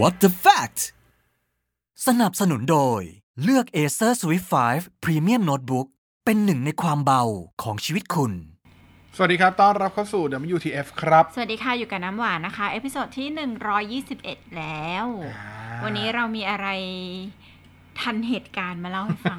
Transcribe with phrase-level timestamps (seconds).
[0.00, 0.80] What the fact
[2.06, 3.00] สนับสนุนโดย
[3.42, 5.86] เลือก Acer Swift 5 Premium Notebook
[6.24, 7.22] เป็นหนึ่งในความเบา
[7.62, 8.32] ของชีวิตคุณ
[9.16, 10.22] สวัสดีครับ ต้อนรับเข้าสู่
[10.54, 13.28] WTF ครับ สวัสดีค่ะ อยู่กับน้ำหวานนะคะ episode ที่
[13.88, 16.66] 121 แล้วอ่าวันนี้เรามีอะไร
[18.00, 19.38] ทันเหตุการณ์มาเล่าให้ฟัง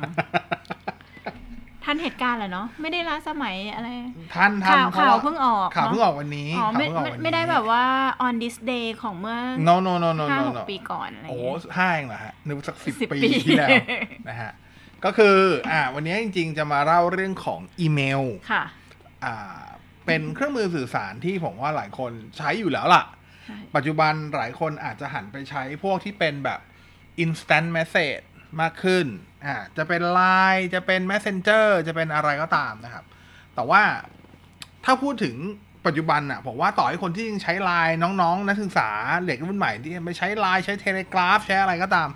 [1.83, 3.87] ทันเหตุการณ์เหรอเนาะไม่ได้ล้าสมัยอะไร
[4.35, 7.83] ท่านท่านข่าวเพระข่าวเพิ่งออกข่าวเนอะเพิ่งออกวันนี้อ๋อไม่ข่าวเพิ่งออกไม่วันนี้ไม่ได้แบบว่า
[8.25, 13.69] on this day ของเมื่อ no no no no ห้า no หก no ปีก่อนอะไรโอ้เงี้ยห้าเองเหรอฮะนึกว่าสักสิบ10ปีปีที่แล้ว
[14.29, 14.51] นะฮะ
[15.05, 15.37] ก็คือ
[15.71, 18.63] อ่าวันนี้จริง ๆ จะมาเล่าเรื่องของอีเมลค่ะ
[19.25, 19.61] อ่า
[20.05, 23.03] เป็นเครื่องมือสื่อสารที่ผมว่าหลายคนใช้อยู่แล้วล่ะ
[23.45, 26.59] ใช่ปัจจุบันหลายคนอาจจะหันไปใช้พวกที่เป็นแบบ
[27.23, 28.23] instant message
[28.61, 29.05] มากขึ้น
[29.45, 33.03] อ่าจะเป็น Line จะเป็น Messenger จะเป็นอะไรก็ตามนะครับ
[33.55, 33.81] แต่ว่า
[34.85, 35.35] ถ้าพูดถึง
[35.85, 38.89] ปัจจุบันอะผมว่าต่อให้คนที่ยังใช้ Line น้องๆ นักศึกษา
[39.27, 42.09] เด็กรุ่นใหม่ที่ไม่ใช้ Line ใช้ Telegraph ใช้อะไรก็ตาม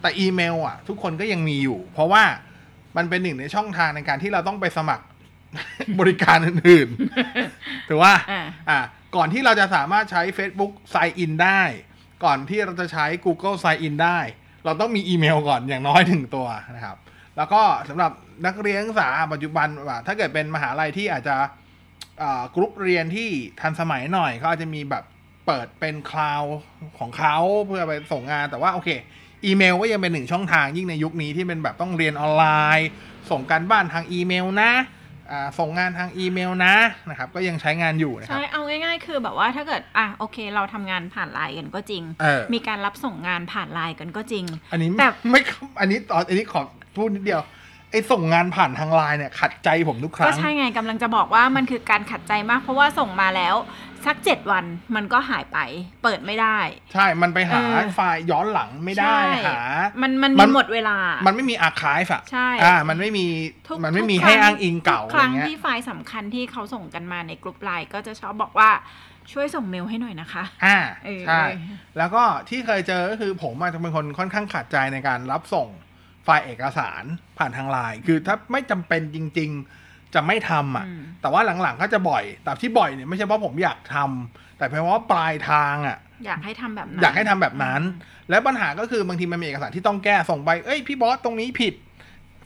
[0.00, 2.22] แต่อีเมลอะทุกคนก็ยังมีอยู่ เพราะว่า
[2.96, 5.04] มันเป็นหนึ่งในช่องทางในการที่เราต้องไปสมัคร
[6.00, 8.78] บริการอื่นๆถือว่าอ่าอะ
[9.16, 11.62] ก่อนที่เราจะสามารถใช้ Facebook Sign In ได้
[12.24, 14.18] ก่อนที่เราจะใช้ Google Sign In ได้
[14.64, 16.96] เราต้องมีอีเมลก่อนอย่างน้อยหนึ่งตัวนะครับ
[17.36, 18.12] แล้วก็สำหรับ
[18.46, 19.68] นักเรียนนักศึกษาปัจจุบัน
[20.06, 21.36] ถ้าเกิดเป็นมหาลัยที่อาจจะ
[22.54, 23.28] กรุ๊ปเรียนที่
[23.60, 25.04] ทันสมัยหน่อยเขาอาจจะมีแบบ
[25.46, 26.42] เปิดเป็น cloud
[26.98, 28.88] ของเขาเพื่อไปส่งงานแต่ว่าโอเค
[29.44, 32.44] อีเมลก็ยังเป็นหนึ่งช่องทางยิ่งในยุคนี้ที่เป็นแบบต้องเรียนออนไล
[32.78, 32.88] น์
[33.30, 34.72] ส่งการบ้านทางอีเมลนะ
[35.58, 36.74] ส่งงานทางอีเมลนะ
[37.08, 45.40] นะครับ ก็ยังใช้งานอยู่นะครับใช่เอาง่ายๆ คือแบบว่าถ้าเกิดอะโอเค เราทำงานผ่านไลน์กันก็จริงเออมีการรับส่งงานผ่านไลน์กันก็จริง อันนี้แต่ไม่
[45.80, 46.62] อันนี้ตอนอันนี้ขอ
[46.96, 47.42] พูดนิดเดียว
[47.90, 53.56] ไอ้ส่งงานผ่านทางไลน์เนี่ยขัดใจผมทุกคก็รั้งใช่ไงกำลังจะบอกว่ามันคือการขัดใจมาก เพราะว่าส่งมาแล้ว
[54.06, 54.64] สักเจ็ดวัน
[54.96, 55.58] มันก็หายไป
[56.02, 56.58] เปิดไม่ได้
[56.92, 59.60] ใช่ มันไปหาเออไฟล์ย้อนหลังไม่ได้ใช่หา
[60.02, 60.96] มันมันมัมีนหมดเวลา
[61.26, 63.26] มันไม่มีอาคายฝะใช่อ่า มันไม่มี
[63.68, 68.70] ทุกมันไม่มีทุกให้ครั้อ้างอิงเก่าทุอะคไรรั้งเงี้ยที่ไฟล์สำคัญที่เขาส่งกันมาในกลุ่มไลน์ก็จะชอบบอกว่า
[69.32, 71.42] ช่วยส่งเมลให้หน่อยนะคะ อ่าเออใช่
[71.98, 75.68] แล้วก็ที่เคยเจอก็คือผมอาจจะเป็นคนค่อนข้างขัดใจในการรับส่ง
[76.24, 77.02] ไฟล์เอกสาร
[77.38, 79.50] ผ่านทางไลน์คือถ้าไม่จำเป็นจริง
[79.82, 87.80] ๆ จะไม่ทำอะอืมแต่ว่าหลังๆก็จะบ่อย แต่ที่บ่อยเนี่ยไม่ใช่เพราะผมอยากทำแต่เพราะว่าปลายทางอะ อยากให้ทำแบบนั้นอยากให้ทำแบบนั้น
[88.30, 91.74] และปัญหาก็คือบางทีมันมีเอกสารที่ต้องแก้ส่งไปเอ้ยพี่บอสตรงนี้ผิด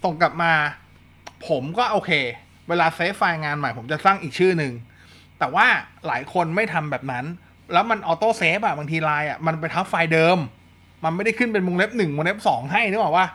[0.05, 0.53] ส่งกลับมา
[1.49, 2.11] ผมก็โอเค
[2.69, 4.73] เวลาเซฟไฟล์งานใหม่ ผมจะสร้างอีกชื่อหนึ่ง
[5.39, 5.67] แต่ว่า
[6.07, 7.25] หลายคนไม่ทำแบบนั้น
[7.73, 10.39] แล้วมัน auto save อะบางทีไลน์อะมันไปทับไฟล์เดิม
[11.05, 13.27] มันไม่ได้ขึ้นเป็นวงเล็บหนึ่งวงเล็บสองให้นึกออกว่า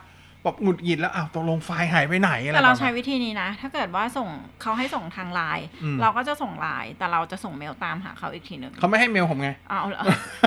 [0.43, 4.29] แบบหงุดหงิดแล้วอ้าวตกลงไฟล์หายไปไหนอะไรแต่เราประใช้มาณวิธีนี้นะ ถ้าเกิดว่าส่ง
[4.61, 10.03] เขาให้ส่งทางไลน์อืมเราก็จะส่งไลน์แต่เราจะส่งเมลตามหาเขาอีกทีหนึ่งเขาไม่ให้เมลผมไงเอาเหรอ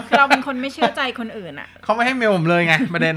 [0.09, 3.17] คือเราเป็นคนไม่เชื่อใจคนอื่นอะเขาไม่ให้เมลผมเลยไงประเด็น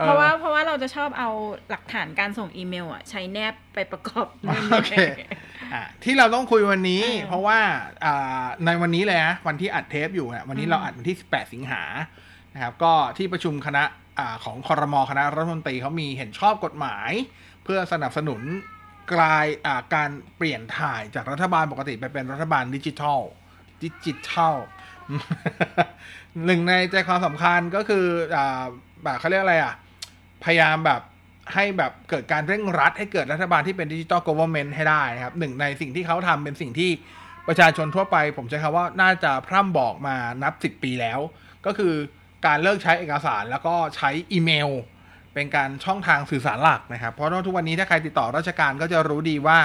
[0.00, 1.30] ออเพราะว่าเพราะว่าเราจะชอบเอา
[1.70, 4.26] หลักฐานการส่งอีเมลอะใช้แนบไปประกอบ
[4.72, 4.92] โอเค
[5.74, 7.58] อะที่เราต้องคุยวันนี้เออเพราะว่า
[8.04, 11.82] อ่าในวันนี้เลยนะวันที่อัดเทปอยู่เนี่ยวันนี้อืมเราอัดวันที่ 18 สิงหา
[12.54, 13.84] นะครับก็ที่ประชุมคณะ
[14.18, 17.10] อของคอรมอคณะรัฐมนตรีเขามีเห็นชอบกฎหมาย
[17.64, 18.42] เพื่อสนับสนุน
[19.12, 23.20] กลายาการเปลี่ยนถ่ายจากรัฐบาลปกติไปเป็นรัฐบาลดิจิทัล
[23.84, 24.56] ดิจิทัล
[26.46, 28.06] หนึ่งในใจความสำคัญก็คือ
[28.36, 28.38] อ
[29.02, 29.74] แบบเขาเรียกอะไรอะ
[30.44, 31.02] พยายามแบบ
[31.54, 36.90] ให้แบบเกิดการเร่งรัด ให้เกิดรัฐบาลที่เป็นดิจิ t a ล g ก v e r n m e n t ให้ได้นะครับหนึ่งในสิ่งที่เขาทำเป็นสิ่งที่
[37.48, 41.20] ประชาชนทั่วไป ผมใช้คำว่าน่าจะพร่ำบอกมานับสิบปีแล้ว
[41.66, 41.94] ก็คือ
[42.46, 44.70] การเลิกใช้เอกสารแล้วก็ใช้อีเมล
[45.34, 49.58] เป็นการช่องทางสื่อสารหลักนะครับ เพราะว่าทุกวันนี้ถ้าใครติดต่อราชการก็จะรู้ดีว่า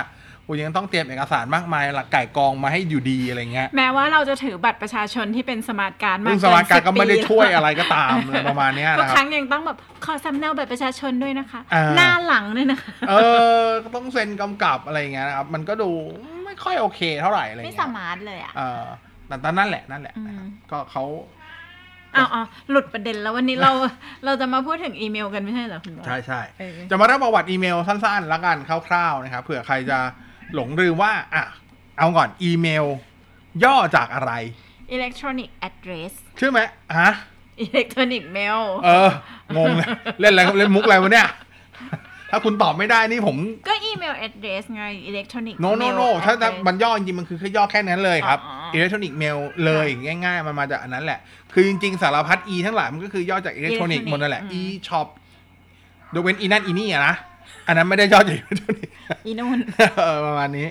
[0.48, 13.14] คุณยังต้องเตรียมเอกสารมากมายหลักไก่กองมาให้อยู่ดีอะไรเงี้ยแม้ว่าเราจะถือบัตรประชาชนที่เป็นสมาร์ทการ์ดมาซึ่งเกิสมาร์ทการ10ก็ไม่ได้ปีช่วยอะไรก็ตามอะไรประมาณเนี้ยทุกนะครับงยังต้องแบบขอสำเนาบัตรประชาชนด้วยนะคะอ่าหน้าหลังด้วยนะคะเอ
[13.62, 15.90] อก็ต้องเซ็นกำกับอะไรอย่างเงี้ยนะครับมันก็ดู
[16.46, 18.84] ไม่ค่อยโอเคเท่าไหร่อะไรเงี้ยไม่ smart เลยอะเออ
[19.28, 21.04] แต่ตอนนั่นแหละนั่นแหละอืมก็เขา
[22.16, 23.72] อ้าวอ้าวหลุดประเด็นแล้ววันนี้เรา
[24.26, 29.98] เราจะมาพูดถึงอีเมลกันไม่ใช่เหรอคุณบอสใช่ใช่เออจะมาเล่าประวัติอีเมลสั้นๆแล้วกันคร่าวๆนะครับเผื่อใครจะ
[30.54, 31.44] หลงลืมว่าอะ
[31.98, 32.86] เอาก่อนอีเมล
[33.64, 34.32] ย่อจากอะไร
[34.92, 36.60] electronic addressใช่ไหม
[37.00, 37.12] ฮะ
[37.62, 39.10] electronic mail เออ
[39.58, 39.88] งงเลย
[40.20, 41.30] เล่นอะไรเล่นมุกอะไรวะเนี่ย
[42.34, 43.38] ถ้าคุณตอบไม่ได้นี่ผม
[43.68, 49.86] ก็อีเมล address ไง electronic no no no ถ้าถ้ามันย่อจริงๆมันคือแค่ย่อแค่นั้นเลยครับอ๋อ electronic mail เลย
[50.26, 51.20] ง่าย ๆ มันมาจากอันนั้นแหละ
[51.54, 55.08] คือจริง ๆ สารพัด e ทั้งหลายมันก็คือย่อจากอิเล็กทรอนิกส์หมดนั่นแหละ e shop
[56.16, 57.16] ยกเว้นอีนั่นอีนี่อะนะ
[57.68, 58.94] อันนั้นไม่ได้ย่อจากอิเล็กทรอนิกส์
[59.26, 59.60] อีนู่น
[59.98, 60.68] เออประมาณนี้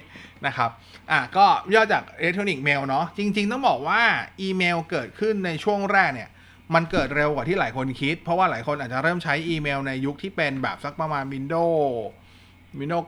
[0.47, 0.71] นะครับ
[1.11, 4.03] อะก็ย่อจาก electronic mail เนาะจริง ๆ ต้องบอกว่า
[4.41, 6.31] อีเมลเกิดขึ้นในช่วงแรกเนี่ย
[6.75, 11.85] มันเกิดเร็วกว่าที่หลายคนคิด เพราะว่าหลายคนอาจจะเริ่มใช้อีเมลในยุคที่เป็นแบบสักประมาณ Windows
[12.79, 13.05] Windows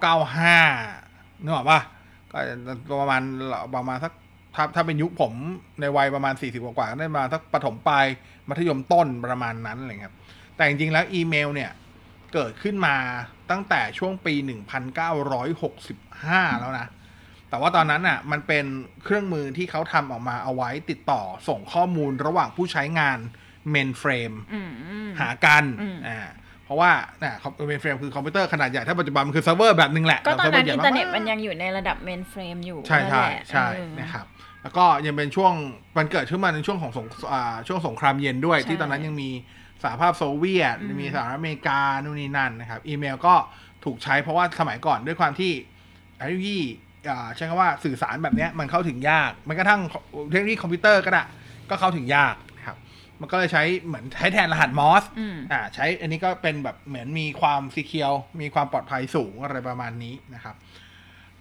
[0.71, 1.81] 95นึกออกปะ
[2.89, 3.23] ก็ประมาณ
[3.75, 4.13] ประมาณสัก
[4.54, 5.32] ถ้าถ้าเป็นยุคผม
[5.81, 8.06] ในวัยประมาณ 40 กว่าๆก็ได้มาสักประถมปลาย
[8.49, 10.16] มัธยมต้นประมาณนั้นอะไรเงี้ยครับ
[10.56, 11.70] แต่จริงๆแล้วอีเมลเนี่ย
[12.34, 12.96] เกิดขึ้นมา
[13.50, 14.34] ตั้งแต่ช่วงปี
[15.12, 16.87] 1965 แล้วนะ
[17.49, 18.64] แต่ว่าตอนนั้นอะ มันเป็น
[19.04, 23.19] เครื่องมือที่เขาทำออกมาเอาไว้ติดต่อส่งข้อมูลระหว่างผู้ใช้งาน
[23.70, 24.72] mainframeอืม
[25.20, 26.19] หากันอืมอ่า
[26.64, 26.90] เพราะว่า
[27.20, 27.34] เนี่ย
[27.69, 34.26] mainframe คือคอมพิวเตอร์ขนาดใหญ่ ถ้าปัจจุบันมันคือเซิร์ฟเวอร์แบบหนึ่งแหละ ก็ตอนนั้นซิอิร์นฟเทอวร์ใหเน็ญ่ตมากมันยังอยู่ในระดับ mainframe อยู่ ใช่ใช่นั่นแหละใช่เออนะครับ
[34.62, 35.53] แล้วก็ยังเป็นช่วง
[35.97, 39.31] มันเกิดขึ้นมาในช่วงของสงอ่าช่วงสงครามเย็นด้วยใช่ที่ตอนนั้นยังมี
[39.82, 43.35] สหภาพโซเวียตอืมมีสหรัฐอเมริกานู่นนี่นั่นนะครับ อีเมลก็
[43.85, 45.53] ถูกใช้เพราะว่าสมัยก่อนด้วยความที่
[46.17, 46.59] เทคโนโลยี
[47.09, 49.81] อ่าใช้คำว่าสื่อสารแบบเนี้ยมันเข้าถึงยาก มันกระทั่ง
[50.31, 51.23] เทคโนโลยีคอมพิวเตอร์ก็ได้
[51.70, 52.76] ก็เข้าถึงยากนะครับ
[53.20, 60.55] มันก็เลยใช้เหมือนใช้แทนรหัสมอร์สอืมอ่าใช้อันนี้ก็เป็นแบบเหมือนมีความ secure มีความปลอดภัยสูงอะไรประมาณนี้นะครับ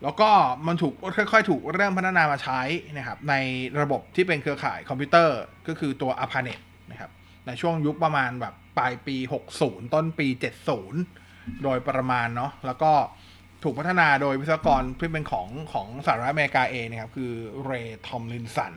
[0.03, 0.29] แล้วก็
[0.67, 2.61] มันถูกค่อยๆ ถูกเริ่มพัฒนามาใช้
[2.97, 3.35] นะครับใน
[3.81, 6.59] ระบบที่เป็นเครือข่ายคอมพิวเตอร์ก็คือตัว a p a n e t
[6.91, 7.11] นะครับ
[7.47, 9.15] ในช่วงยุคประมาณแบบปลายปี
[9.55, 10.27] 60 ต้นปี
[10.95, 12.91] 70 โดยประมาณเนาะแล้วก็
[13.63, 17.31] ถูกพัฒนาโดยวิศวกรที่เป็นของของสหรัฐอเมริกาเองนะครับคือ
[17.65, 18.73] เรย์ทอมลินสัน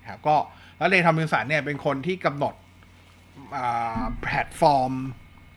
[0.00, 0.36] นะครับก็
[0.78, 2.54] แล้วเรย์ทอมลินสันเนี่ยเป็นคนที่กำหนด
[4.22, 4.92] แพลตฟอร์ม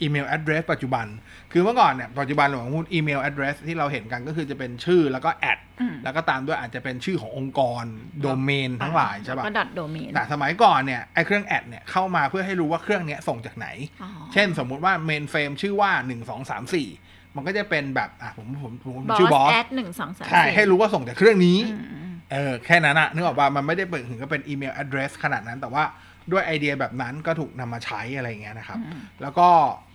[0.01, 1.05] อีเมล address ปัจจุบัน
[1.51, 7.83] คือเมื่อก่อนเนี่ยปัจจุบันของอีเมล address ที่เราเห็นกันก็คือจะเป็นชื่อแล้วก็ at อืมแล้วก็ตามด้วยอาจจะเป็นชื่อขององค์กร
[8.21, 13.67] โดเมนทั้งหลายใช่แล้วปะก็ at โดเมนแต่สมัยก่อนเนี่ยไอ้เครื่อง at เนี่ยเข้ามาเพื่อให้รู้ว่าเครื่องเนี้ยส่งจากไหน
[14.01, 25.83] อ๋อเช่นสมมุติว่า mainframe ชื่อว่า 1 2 3 4 มันก็จะเป็นแบบอะผมผมผมผมบอชื่อบอสสแอดหนึ่งสองสามใช่ให้รู้ว่าส่งจากเครื่องนี้อืมอืมเออแค่นั้นอะนึกออกป่ะมันไม่ได้เปิดถึงก็เป็นอีเมล address ขนาดนั้นแต่ว่า
[26.31, 29.86] ด้วยไอเดียแบบนั้นก็ถูกนำมาใช้อะไรอย่างเงี้ยนะครับอืมแล้วก็อ่า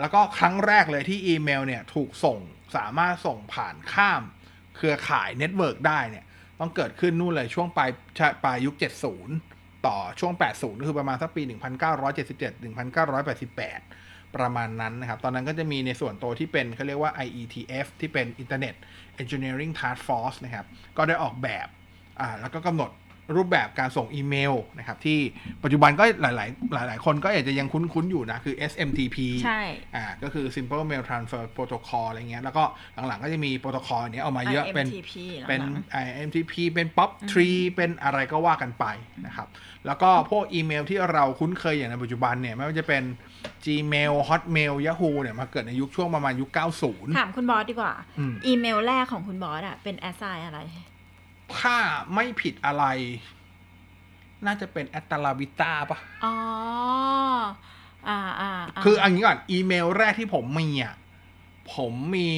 [0.00, 2.38] แล้วก็ครั้งแรกเลยที่อีเมลเนี่ยถูกส่ง
[2.76, 4.22] สามารถส่งผ่านข้าม
[4.76, 6.24] เครือข่าย network ได้เนี่ย
[6.60, 7.90] ต้องเกิดขึ้นนู่นเลยช่วงปลาย
[8.44, 8.74] ปลายยุค
[9.30, 11.52] 70 ต่อช่วง 80 ก็คือประมาณสักปี 1977
[13.10, 18.74] 1988 ประมาณนั้นนะครับ ตอนนั้นก็จะมีในส่วนตัวที่เป็นเขาเรียกว่า IETF ที่เป็น Internet
[19.22, 20.66] Engineering Task Force นะครับ
[20.96, 21.66] ก็ได้ออกแบบ
[22.20, 22.90] อ่า แล้วก็กำหนด
[23.36, 25.18] รูปแบบการส่งอีเมลนะครับที่
[25.62, 26.30] ปัจจุบันก็หลา
[26.84, 29.60] ย ๆ หลาย ๆ คนก็อาจจะยังคุ้น ๆ อยู่นะ คือ SMTP ใช่
[29.96, 32.64] อ่าก็คือ Simple Mail Transfer Protocol อะไรเงี้ยแล้วก็
[33.08, 35.12] หลัง ๆ ก็จะมีโปรโตคอลเนี้ยเอามาเยอะเป็น IMTP
[35.48, 35.74] เป็นหลัง
[36.04, 38.84] IMTP เป็น POP3 เป็นอะไรก็ว่ากันไป
[39.26, 39.48] นะครับ
[39.86, 43.02] แล้วก็พวกอีเมลที่เราคุ้นเคยอย่างในปัจจุบันเนี่ยไม่ว่าจะเป็น
[43.64, 46.50] Gmail Hotmail Yahoo เนี่ยมาเกิดในยุคช่วงประมาณยุค
[46.82, 50.60] 90 ถามคุณบอสดีกว่าอืมอีเมลแรกของคุณบอสอะเป็นแอสไซอะไร
[51.60, 51.76] ถ้า
[52.14, 52.84] ไม่ผิดอะไร
[54.46, 56.34] น่าจะเป็น AltaVista ปะอ๋อ
[58.08, 60.94] อ่าอ่าาคืออันนี้ก่อน อีเมลแรกที่ผมมีอะ
[61.74, 62.30] ผมมี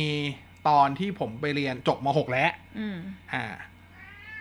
[0.69, 2.99] ตอนที่ผมไปเรียนจบม .6 แล้วอืม
[3.32, 3.44] อ่า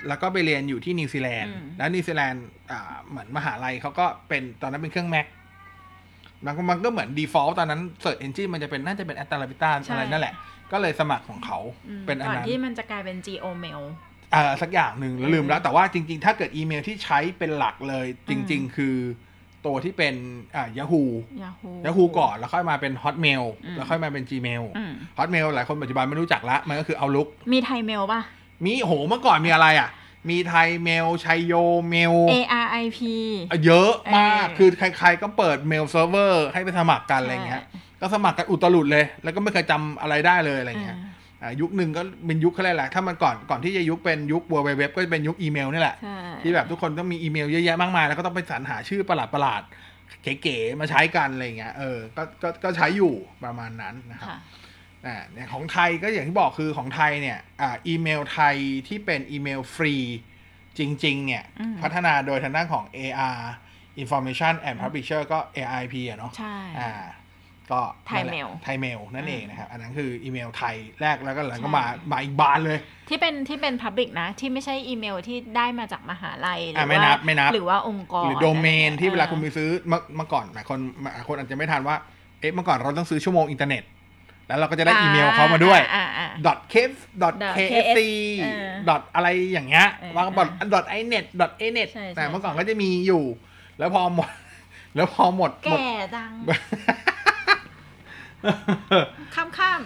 [0.07, 5.27] แล้วก็ไปเรียนอยู่ที่นิวซีแลนด์อืมแล้วนิวซีแลนด์อ่าเหมือนมหาลัยเขาก็เป็นตอนนั้นเป็นเครื่อง Mac
[6.45, 10.33] มันก็มันก็เหมือน default ตอนนั้น search engine มันจะเป็นน่าจะเป็น AltaVista อะไรนั่นแหละ
[10.71, 13.45] ก็เลยสมัครของเขาอืมเป็นอันก่อนนั้นที่มันจะกลายเป็น Geo
[14.33, 18.95] Mail อ่าสักอย่างหนึ่งแล้วลืมแล้ว แต่ว่าจริง ๆ ถ้าเกิดอีเมลที่ใช้เป็นหลักเลย จริง ๆ คือ
[19.66, 20.16] ตัวที่เป็น
[20.56, 21.04] อ่า Yahoo
[21.44, 28.21] Yahoo Yahoo ก่อนแล้วค่อยมาเป็น Hotmail อืมแล้วค่อยมาเป็น Gmail อืม Hotmail หลายคนปัจจุบันไม่รู้จักละมันก็คือ Outlook มีไทยเมลป่ะ
[28.66, 29.90] มีโหเมื่อก่อนมีอะไรอะ
[30.30, 31.54] มีไทยเมลชัยโย
[31.90, 32.99] เมล ARIP
[33.66, 37.63] เยอะมากเออคือใครๆก็เปิด mail server ให้ไปสมัครกันอะไรเงี้ย
[38.02, 41.12] ก็สมัครกันอุตลุดเลย แล้วก็ไม่เคยจำอะไรได้เลยอะไรเงี้ยอ่าอ่า
[41.62, 54.40] ยุคหนึ่งก็เป็นยุคเขาเรียกอะไรถ้ามันก่อนก่อนที่จะยุคเป็นยุค World Wide Web ก็จะเป็นยุคอีเมลนี่แหละใช่ที่แบบทุกคนต้องมีอีเมลเยอะแยะมากมาย แล้วก็ต้องไปสรรหาชื่อประหลาดประหลาดๆเก๋ๆมาใช้กันอะไรเงี้ยเออก็ก็ก็ใช้อยู่ประมาณนั้นนะครับค่ะ
[55.06, 58.56] อ่าเนี่ยของไทยก็อย่างที่บอกคือของไทยเนี่ยอ่าอีเมลไทย
[58.88, 59.95] ที่เป็นอีเมลฟรี
[60.80, 63.40] จริง ๆ เนี่ยอืมพัฒนาโดยทางด้านของ AR
[64.04, 67.04] Information and Publication ก็ ARIP อะเนาะใช่อ่า
[67.71, 72.77] ก็ไทยเมลไทยเมลนั่นอืมเองนะครับ อันนั้นคืออีเมลไทยแรกแล้วก็หลังก็ใช่มามาอีกบานเลย
[73.09, 81.95] ที่เป็นที่เป็น Public นะ ที่ไม่ใช่อีเมลที่ได้มาจากมหาลัยหรือะอไม่ว่านับไม่นับหรือว่าองค์กร หรือโดเมนที่เวลาออคุณไปซื้อเมื่อเมื่อก่อนหลายคนหลายคนอาจจะไม่ทันว่า
[82.39, 83.83] เอ๊ะเมื่อก่อนเราต้องซื้อชั่วโมงอินเทอร์เน็ต
[84.47, 87.99] แล้วเราก็จะได้อีเมลเขามาด้วยอ่าอ่า dot kf dot kfc
[88.41, 93.23] เออ dot อะไรอย่างเงี้ยเออวางบอท dot inet dot inet ใช่ใช่แต่เมื่อก่อนก็จะมีอยู่
[93.79, 94.29] แล้วพอหมด
[94.95, 96.31] แล้วพอหมดหมดแก่จัง
[99.35, 99.81] ข้ามข้าม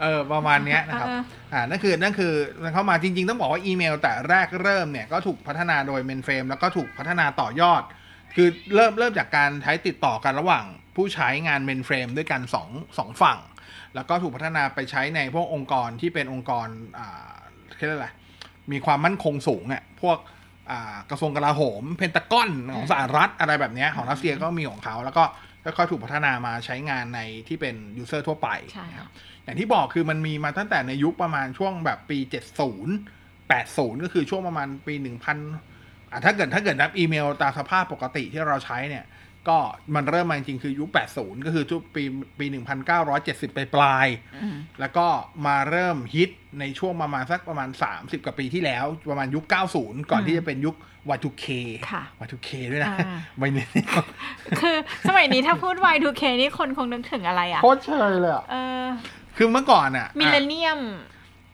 [0.00, 2.32] เออประมาณเนี้ยนะครับเอออ่านั่นคือนั่นคือ
[2.62, 7.82] มันเข้ามาจริง ๆ ต้องบอกว่าอีเมล แต่แรกเริ่มเนี่ยก็ถูกพัฒนาโดย mainframe แล้วก็ถูกพัฒนาต่อยอด
[8.36, 10.64] คือเริ่มเริ่มจากการใช้ติดต่อกันระหว่าง
[10.96, 12.68] ผู้ใช้งาน mainframe ด้วยกันสอง
[12.98, 13.38] สองฝั่ง
[13.94, 16.68] แล้วก็ถูกพัฒนาไปใช้ในพวกองค์กรที่เป็นองค์กร
[16.98, 17.32] อ่า
[17.76, 18.08] เรียกอะไร
[18.72, 20.18] มีความมั่นคงสูงอะ่ะพวก
[20.70, 25.24] อ่ากระทรวงกลาโหม เพนตากอนของสหรัฐอะไรแบบเนี้ยของรัสเซียก็มีของเขาแล้วก็
[25.64, 29.10] ค่อยๆถูกพัฒนามาใช้งานในที่เป็นยูเซอร์ทั่วไปใช่นะครับ
[29.44, 32.18] อย่างที่บอกคือมันมีมาตั้งแต่ในยุคประมาณช่วงแบบปี
[32.88, 32.90] 70
[33.52, 34.94] 80 ก็คือช่วงประมาณปี
[35.54, 39.04] 1000อะถ้าเกิดถ้าเกิดนับอีเมลตามสภาพปกติที่เราใช้เนี่ย
[39.48, 39.58] ก็
[39.94, 40.88] มันเริ่มมาจริงๆคือยุค
[41.18, 42.02] 80 ก็คือช่วงปี
[42.38, 42.46] ปี
[42.96, 45.06] 1970ปลายปลายๆอืมแล้วก็
[45.46, 49.44] มาเริ่มฮิตในช่วงประมาณสักประมาณ 30 กว่าปีที่แล้ว ประมาณยุค
[49.78, 50.76] 90 ก่อนอืมที่จะเป็นยุค
[51.14, 51.46] Y2K
[51.90, 53.68] ค่ะ Y2K ด้วยนะอ่าไม่เนี่ย
[54.60, 54.76] คือ
[55.08, 58.84] สมัยนี้ถ้าพูด Y2K นี่คนคงนึกถึงอะไรอะโคตรเชยเลยอะเออ
[59.36, 60.80] คือเมื่อก่อนอะ millennium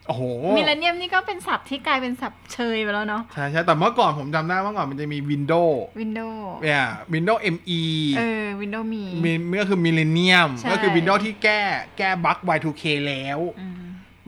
[0.07, 0.23] โอ้โห
[0.57, 7.81] มิเลเนียมนี่ก็เป็นศัพท์ที่กลายเป็นศัพท์เชยไปแล้วเนาะใช่ใช่แต่เมื่อก่อนผมจำได้เมื่อก่อนมันจะมี Windows Windows เนี่ย Windows ME
[8.19, 9.04] เออ Windows Me
[9.50, 11.61] มีก็คือ Millennium ใช่ก็คือ Windows ที่แก้
[11.99, 13.75] แก้บั๊ก Y2K แล้วอืม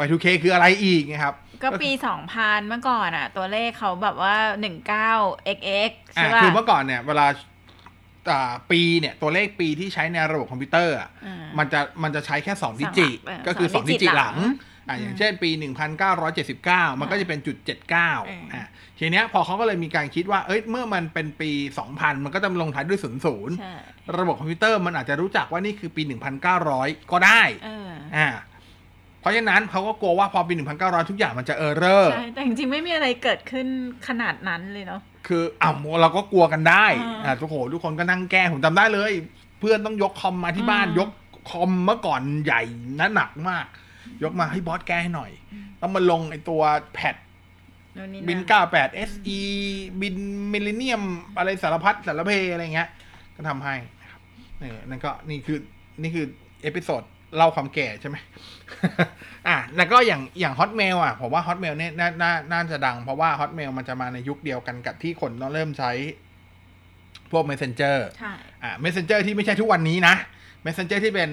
[0.04, 1.90] Y2K คืออะไรอีกนะครับ ก็ปี
[2.30, 4.36] 2000 เมื่อก่อนอะ ตัวเลขเขาแบบว่า
[4.96, 7.26] 19 xx ใช่อ่าป่ะคือเมื่อก่อนเนี่ยเวลา
[8.30, 14.38] อ่าปีเนี่ย ตัวเลขปีที่ใช้ในระบบคอมพิวเตอร์อะอ่ามันจะมันจะใช้แค่ 2 ดิจิสองหลักเออก็คือสอง2ดิดิจิจิหหลัลังง
[14.88, 15.50] อ่าอย่างเช่นปี
[16.24, 17.92] 1979 มันก็จะเป็นจุด79
[18.54, 18.64] อ่า
[18.98, 21.50] ทีเนี้ยพอเขาก็เลยมีการคิดว่า เอ้ยเมื่อมันเป็นปี
[21.88, 23.74] 2000 มันก็จะลงท้ายด้วย 00ใช่
[24.18, 26.02] ระบบคอมพิวเตอร์มันอาจจะรู้จักว่านี่คือปี
[26.56, 28.28] 1900 ก็ได้เอออ่า
[29.20, 33.66] เพราะฉะนั้นเขาก็กลัวว่าพอปี 1900 ทุกอย่างมันจะ error ใช่แต่จริงๆ ไม่มีอะไรเกิดขึ้น
[34.08, 39.12] ขนาดนั้นเลยเนาะคืออ่าเราก็กลัวกันได้อ่าอ่าทุกคนทุกคนก็นั่งแก้ผมจำได้เลย
[39.60, 41.10] เพื่อนต้องยกคอมมาที่บ้านอืมยก
[41.50, 42.62] คอมเมื่อก่อนใหญ่
[43.00, 43.66] นะหนักมาก
[44.22, 45.30] ยกมาให้บอสแก้ให้หน่อย
[45.80, 46.62] ต้องมาลงไอตัว
[46.94, 47.16] patch
[47.96, 49.40] นู่นนี่วิน98 SE
[50.00, 50.16] Win
[50.52, 51.02] Millennium
[51.38, 52.88] อะไรสารพัดสารเพอะไรเงี้ย
[53.36, 54.20] ก็ทำให้นะครับ
[54.60, 55.58] นี่นั่นก็นี่คือ
[56.02, 56.26] นี่คือ
[56.62, 57.02] episode
[57.36, 58.16] เล่าความแก่ใช่ไหม
[59.48, 65.90] อะแล้วก็อย่างอย่าง Hotmail อะ ผมว่า Hotmail เนี่ยน่าน่าน่าจะดัง เพราะว่า Hotmail มันจะมาในยุคเดียวกันกับที่คนต้องเริ่มใช้
[67.32, 68.32] พวก Messenger ใช่
[68.62, 70.14] อะ Messenger ที่ไม่ใช่ทุกวันนี้นะ
[70.66, 71.30] Messenger ที่เป็น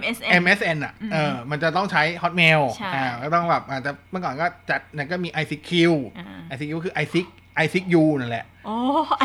[0.00, 5.70] MSN MSN อะอืมเออมันจะต้องใช้ Hotmail ใช่อ่าก็ต้องแบบอาจจะเมื่อก่อนก็จัดเนี่ยก็มี ICQ
[6.18, 7.26] อ่า ICQ คือ ICQ
[7.64, 8.76] ICQ นั่นแหละ โอ้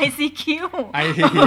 [0.05, 0.43] ICQ
[1.05, 1.37] ICQ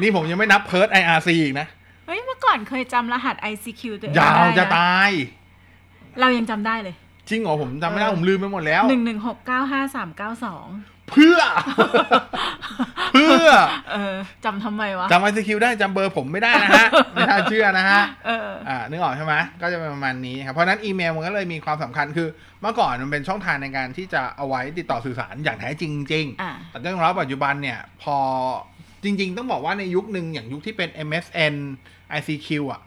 [0.00, 1.66] นี่ผมยังไม่นับ Perth IRC อีกนะ
[2.08, 5.10] เฮ้ยเมื่อก่อนเคยจำรหัส ICQ ตัวเองยาวได้จะนะตาย
[6.20, 6.94] เรายังจำได้เลย
[7.28, 10.66] จริงเหรอผมจำไม่ได้เออผมลืมไปหมดแล้ว หนึ่งหนึ่งหกเก้าห้าสามเก้าสอง
[11.10, 11.40] เพื่อ
[13.12, 13.48] เพื่อ
[13.92, 22.28] เออจำทำไมวะจำ ICQ ได้จำเบอร์ผมไม่ได้นะฮะ ไม่น่าเชื่อนะฮะ เออ อ่านึกออกใช่ไหมก็จะเป็นประมาณนี้ครับเพราะฉะนั้นอีเมลมันก็เลยมีความสำคัญคือ
[22.62, 28.16] เมื่อก่อนมันเป็นช่องทางในการที่จะเอาไว้ติดต่อสื่อสารอย่างแท้จริงจริงๆอ่า แต่ต้องรับปัจจุบันเนี่ย พอ
[29.04, 31.54] จริง ๆ ต้องบอกว่าในยุคหนึ่งอย่างยุคที่เป็น MSN
[32.18, 32.82] ICQ อะ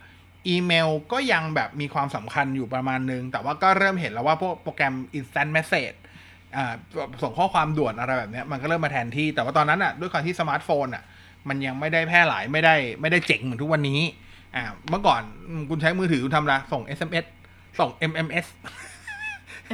[0.48, 5.98] อีเมลก็ยังแบบมีความสำคัญอยู่ประมาณนึง แต่ว่าก็เริ่มเห็นแล้วว่าพวกโปรแกรม instant message
[6.56, 6.74] อ่า
[7.22, 11.04] ส่งข้อความด่วนอะไรแบบเนี้ยมันก็เริ่มมาแทนที่ แต่ว่าตอนนั้นอะด้วยความที่สมาร์ทโฟนอะ
[11.48, 14.00] มันยังไม่ได้แพร่หลายไม่ได้ไม่ได้เจ๋งเหมือนทุกวันนี้
[14.56, 15.22] อ่าเมื่อก่อน
[15.70, 17.26] คุณใช้มือถือคุณทำอะไรส่ง SMS
[17.80, 18.48] ส่ง MMS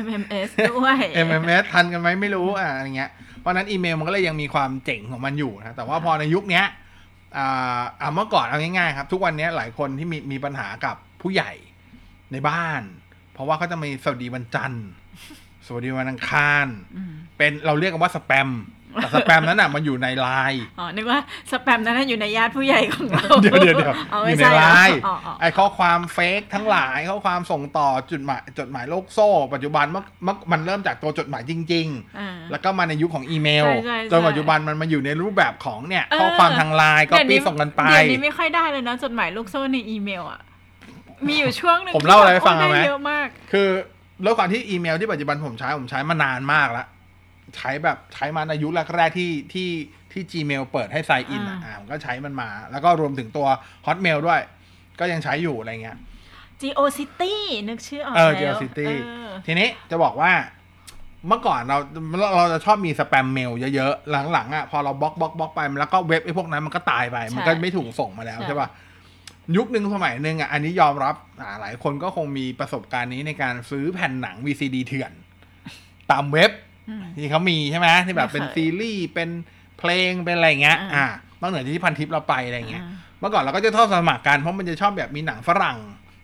[0.05, 6.65] MMS ด้วย MMS ทันกันไหมไม่รู้อะอะไรเงี้ยเพ ราะฉะนั้นอีเมลมันก็เลยยังมีความเจ๋งของมันอยู่นะแต่ว่าพอในยุคเนี้ย
[7.37, 11.51] อ่าอ่าเมื่อก่อนเอาง่ายๆครับ ทุกวันเนี้ยหลายคนที่มีมีปัญหากับผู้ใหญ่
[12.31, 12.81] ในบ้าน
[13.33, 14.87] เพราะว่าเขาจะมีสวัสดีวันจันทร์
[15.65, 18.49] สวัสดีวันอังคารอืมเป็นเราเรียกกันว่าสแปม
[19.01, 21.19] แต่สแปมนั้นอะมันอยู่ในไลน์อ๋อนึกว่า
[21.51, 40.39] สแปมนั้นนะอยู่ในญาติผู้ใหญ่ของเราเดี๋ยวเดี๋ยวเดี๋ยวเอาอไม่ยู่ในใช่เหรไลอน์อ๋ออ๋อไอข้อความเฟกทั้งหลายข้อความส่งต่อจดหมายจดหมายโลกโซ่ ปัจจุบันเมื่อเมื่อมันเริ่มจากตัวจดหมายจริงๆอ่าแล้วก็มาในยุคของอีเมลใช่ใช่ใช่จนปัจจุบันมันมาอยู่ในรูปแบบของเนี่ยเออข้อความทางไลน์ก็เดี๋ยวปีนี้ส่งกันไปเดี๋ยวนี้ไม่ค่อยได้เลยนะจดหมายลูกโซ่ในอีเมลอะ
[41.27, 43.69] มีอยู่ช่วงหนึ่งผมเล่าอะไรให้ฟังที่เอาไหมด้เยอะมากคือ
[44.23, 46.87] แล้วความที่อีเมลที่ปัจจุบันผมใช้ผมใช้มานานมากแล้ว
[47.55, 49.69] ใช้แบบใช้มาในยุคแรกๆที่ที่
[50.11, 53.47] ที่ Gmail เปิดให้ sign in อะอ่าอ่าผมก็ใช้มันมา แล้วก็รวมถึงตัว
[53.85, 54.41] Hotmail ด้วย
[54.99, 55.97] ก็ยังใช้อยู่อะไรเงี้ย
[56.61, 57.33] Geo City
[57.69, 58.91] นึกชื่อออกเออแล้ว GeoCity เอ
[59.27, 60.31] อทีนี้จะบอกว่า
[61.27, 61.77] เมื่อก่อนเรา
[62.19, 68.69] เราเราจะชอบมี spam mail เยอะๆ หลังๆอะพอเราบล็อกบล็อกบล็อกไปแล้วก็เว็บไอ้พวกนั้นมันก็ตายไป มันก็ไม่ถูกส่งมาแล้วใช่ป่ะ
[69.57, 75.11] ยุคหนึ่งสมัยหนึ่งอะอันนี้ยอมรับอ่าหลายคนก็คงมีประสบการณ์นี้ในการซื้อแผ่นหนัง VCD เถื่อน
[76.11, 76.66] ตามเว็บอืม
[77.17, 79.29] ที่เขามีใช่ไหมที่แบบเป็นไม่เคยซีรีส์เป็น
[79.79, 81.05] เพลงเป็นอะไรเงี้ยอ่าอ่า
[81.41, 85.77] นอกเหนือจากที่พันทิปเราไปอะไรเงี้ยอ่าเมื่อก่อนเราก็จะทอดสมัครกันเพราะมันจะชอบแบบมีหนังฝรั่ง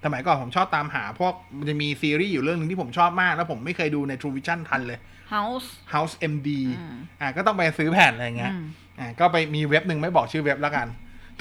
[0.05, 4.99] สมัยก่อนผมชอบตามหาพวกมันจะมีซีรีส์อยู่เรื่องหนึ่งที่ผมชอบมาก แล้วผมไม่เคยดูใน True Vision ทันเลย
[5.33, 8.65] House House MD อืมอ่าก็ต้องไปซื้อแผ่นอะไรเงี้ยอืม
[8.99, 10.87] อ่าก็ไปมีเว็บหนึ่งไม่บอกชื่อเว็บแล้วกัน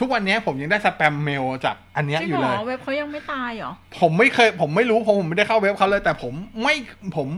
[0.01, 6.75] ทุกวันนี้ผมยังได้สแปมเมลจากอันเนี้ยจริองยู่เหรเลยอเว็บเขายังไม่ตายเหรอ ผมไม่เคยผมไม่รู้ผมผมไม่ได้เข้าเว็บเขาเลย แต่ผมไม่
[7.17, 7.29] ผม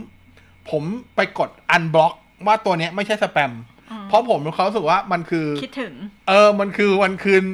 [0.70, 0.82] ผม
[1.16, 2.12] ไปกดอันบล็อก
[2.46, 3.52] ว่าตัวเนี้ยไม่ใช่สแปม
[3.90, 5.94] อ๋อเพราะผมมีความรู้สึกว่ามันคือ คิดถึง
[6.28, 7.44] เออ มันคือวันคืน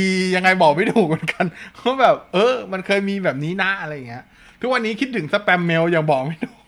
[0.00, 4.24] ดีๆ ยังไงบอกไม่ถูกเหมือนกันเพราะแบบ เออ มันเคยมีแบบนี้นะอะไรอย่างเงี้ย
[4.60, 6.64] ทุกวันนี้คิดถึงสแปมเมลยังบอกไม่ถูก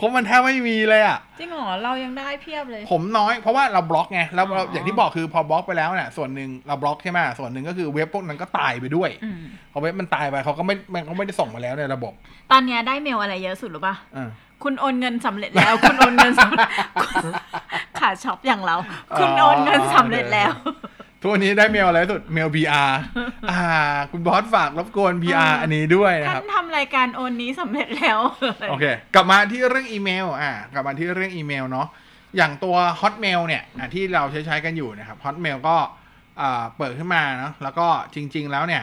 [0.00, 9.42] เพราะมันแทบไม่มีเลยอะ จริงเหรอเรายังได้เพียบเลย ผมน้อยเพราะว่าเราบล็อกไงแล้วเราอ๋อออย่างที่บอกคือพอบล็อกไปแล้วเนี่ยส่วนหนึ่งเราบล็อกใช่ไหมส่วนหนึ่งก็คือเว็บพวกนั้นก็ตายไปด้วยอืม
[9.72, 12.12] พอเว็บมันตายไปเขาก็ไม่มันเขาไม่ได้ส่งมาแล้วในระบบ
[12.50, 14.30] ตอนเนี้ยได้เมลอะไรเยอะสุดหรือปะเออ
[14.62, 16.68] คุณโอนเงินสำเร็จแล้ว คุณโอนเงินสำเร็จ
[17.98, 18.76] ขาช็อปอย่างเรา
[19.18, 20.52] คุณโอนเงินสำเร็จแล้ว
[21.20, 22.90] ทุกวันนี้ได้เมลอะไรสุดเมล PR
[23.50, 23.62] อ่า
[24.10, 28.18] คุณบอสฝากรบกวน PR อันนี้ด้วยนะคท่ารับนทำรายการโอนนี้สำเร็จแล้ว
[28.70, 28.84] โอเค
[29.14, 31.88] กลับมาที่เรื่องอีเมล อ่า กลับมาที่เรื่องอีเมลเนาะ
[32.36, 35.76] อย่างตัว Hotmail เนี่ยอะที่เราใช้ใช้กันอยู่นะครับ Hotmail ก็
[36.40, 38.82] อ่าเปิดขึ้นมาเนาะแล้วก็จริง ๆ แล้วเนี่ย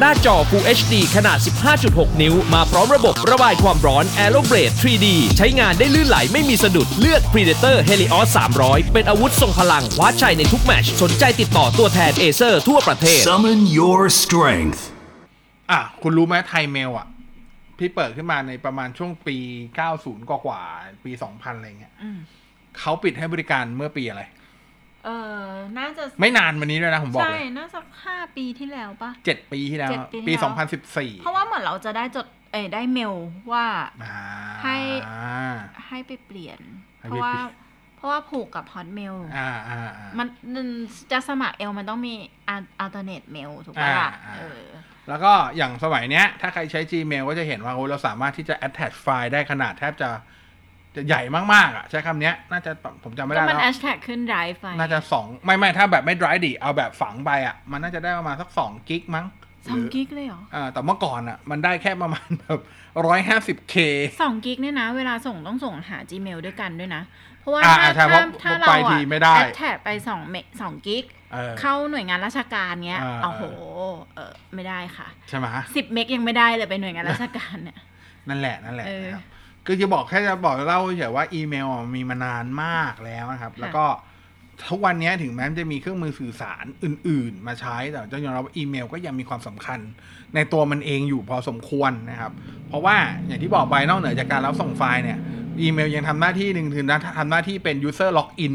[0.00, 1.38] หน้าจอ Full HD ขนาด
[1.80, 8.28] 15.6 นิ้ว มาพร้อมระบบระบายความร้อน Aeroblade 3D ใช้งานได้ลื่นไหลไม่มีสะดุดเลือก Predator Helios
[8.60, 14.80] 300 เป็นอาวุธทรงพลังคว้าชัยในทุกแมตช์สนใจติดต่อตัวแทนเอเซอร์ทั่วประเทศ Summon your strength.
[15.70, 17.06] อะ คุณรู้ไหมไทยเมลอะ
[17.78, 19.36] พี่เปิดขึ้นมาในประมาณช่วงปี
[19.82, 22.18] 90 กว่ากว่าๆปี 2000 อะไรเงี้ยอืม
[22.78, 24.22] เขาปิดให้บริการเมื่อปีอะไร
[25.06, 25.10] เอ
[25.40, 25.44] อ
[25.78, 30.52] น่าจะไม่นานมานี้ด้วยนะผมบอกใช่ เลยน่าสักห้าปีที่แล้วปะ เจ็ดปีที่แล้ว เจ็ดปีที่ปี แล้ว
[31.20, 33.14] 2014เพราะว่าเหมือนเราจะได้จด เอ้ยได้เมล
[33.52, 33.66] ว่า
[34.04, 34.18] อ่า
[34.62, 34.76] ให้
[35.88, 36.58] ให้ไปเปลี่ยน
[37.00, 37.64] ให้เพไปราะว่า เปลี่ยน
[37.96, 40.66] เพราะว่าผูกกับ Hotmail อ่าอ่าอ่า มันมัน
[41.12, 42.14] จะสมัครเมลมันต้องมี
[42.48, 44.62] alternate mail ถูกปะล่ะอ่าอ่า เออ
[45.08, 50.08] แล้วก็อย่างสมัยเนี้ย ถ้าใครใช้ Gmail ก็จะเห็นว่าโอ้เราสามารถที่จะ attach ไฟล์ได้ขนาดแทบจะ
[50.96, 52.70] จะใหญ่มากๆอะใช้คำเนี้ย น่าจะ
[53.04, 59.26] ผมจำไม่ก็ได้มันแล้วแอชแท็กขึ้นไดรฟ์ไปน่าจะสองไม่ไม่ถ้าแบบไม่ drive ดิเอาแบบฝังไปอะ มันน่าจะได้ประมาณสักสองกิกมั้ง
[59.68, 62.60] สองกิกเลยเหรออ่าแต่เมื่อก่อนอะ มันได้แค่ประมาณแบบ
[63.06, 63.74] ร้อยห้าสิบเค
[64.22, 67.02] สองกิกเนี่ยนะ เวลาส่งต้องส่งหา Gmail ด้วยกันด้วยนะ
[67.40, 73.42] เพราะว่าอ่าถ้าใช่เพถ้าราะถ้าเพราะเราไปทีอะไม่ได้ แอดแท็ไปสองเมสองกิกเออ เข้าหน่วยงานราชการเนี้ยอ่า โอ้โห
[74.14, 77.78] เออไม่ได้ค่ะใช่ไหมสิบเมกยังไม่ได้เลยไปหน่วยงานราชการเนี่ย
[78.28, 79.24] นั่นแหละนั่นแหละเออ นะครับ
[79.66, 83.86] ก็จะบอกแค่จะบอกเล่าเฉยๆว่าอีเมลอะมีมานานมากแล้วนะครับ แล้วก็
[84.70, 89.78] ทุกวันนี้ถึงแม้มันจะมีเครื่องมือสื่อสารอื่น ๆ มาใช้ แต่จะยอมรับว่าอีเมลก็ยังมีความสำคัญ
[90.34, 92.32] ในตัวมันเองอยู่พอสมควรนะครับ
[92.68, 95.18] เพราะว่าอย่างที่บอกไปนอกเหนือจากการรับส่งไฟล์เนี่ย
[95.60, 96.84] อีเมลยังทำหน้าที่หนึ่งคือ
[97.18, 98.54] ทำหน้าที่เป็น user login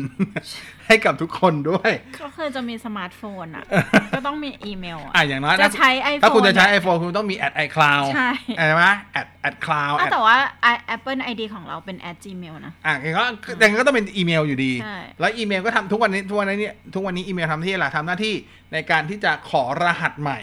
[0.91, 3.65] ให้กับทุกคนด้วย ก็คือจะมีสมาร์ทโฟนอะ
[4.13, 8.85] ก็ต้องมีอีเมลอะอะอย่างน้อยจะใช้ iPhone ถ้าคุณจะใช้ iPhone คุณต้องมี at iCloud ใช่ใช่ไหม
[9.19, 10.37] at at cloud อะ at แต่ว่า
[10.73, 13.23] i- Apple ID ของเราเป็น at gmail นะอะก็
[13.57, 18.33] แต่ก็ต้องเป็นอีเมลอยู่ดีใช่แล้วอีเมลก็ทำทุกวันนี้ทุกวันนี้เนี่ยทุกวันนี้อีเมลทำหน้าที่อะไรทำหน้าที่
[18.73, 20.39] ในการที่จะขอรหัสใหม่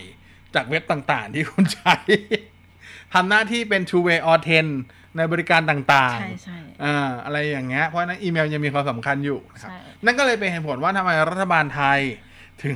[0.55, 1.97] จากเว็บต่างๆ ที่คุณใช้
[3.15, 4.71] ทำหน้าที่เป็น two way authent
[5.17, 12.01] ในบริการต่างใช่ใช่ๆอ่าอะไรอย่างเงี้ยเพราะฉะนั้นอีเมลยังมีความสำคัญอยู่นะครับใช่นั่นก็เลยเป็นเหตุผลว่าทำไมรัฐบาลไทย
[12.63, 12.75] ถึง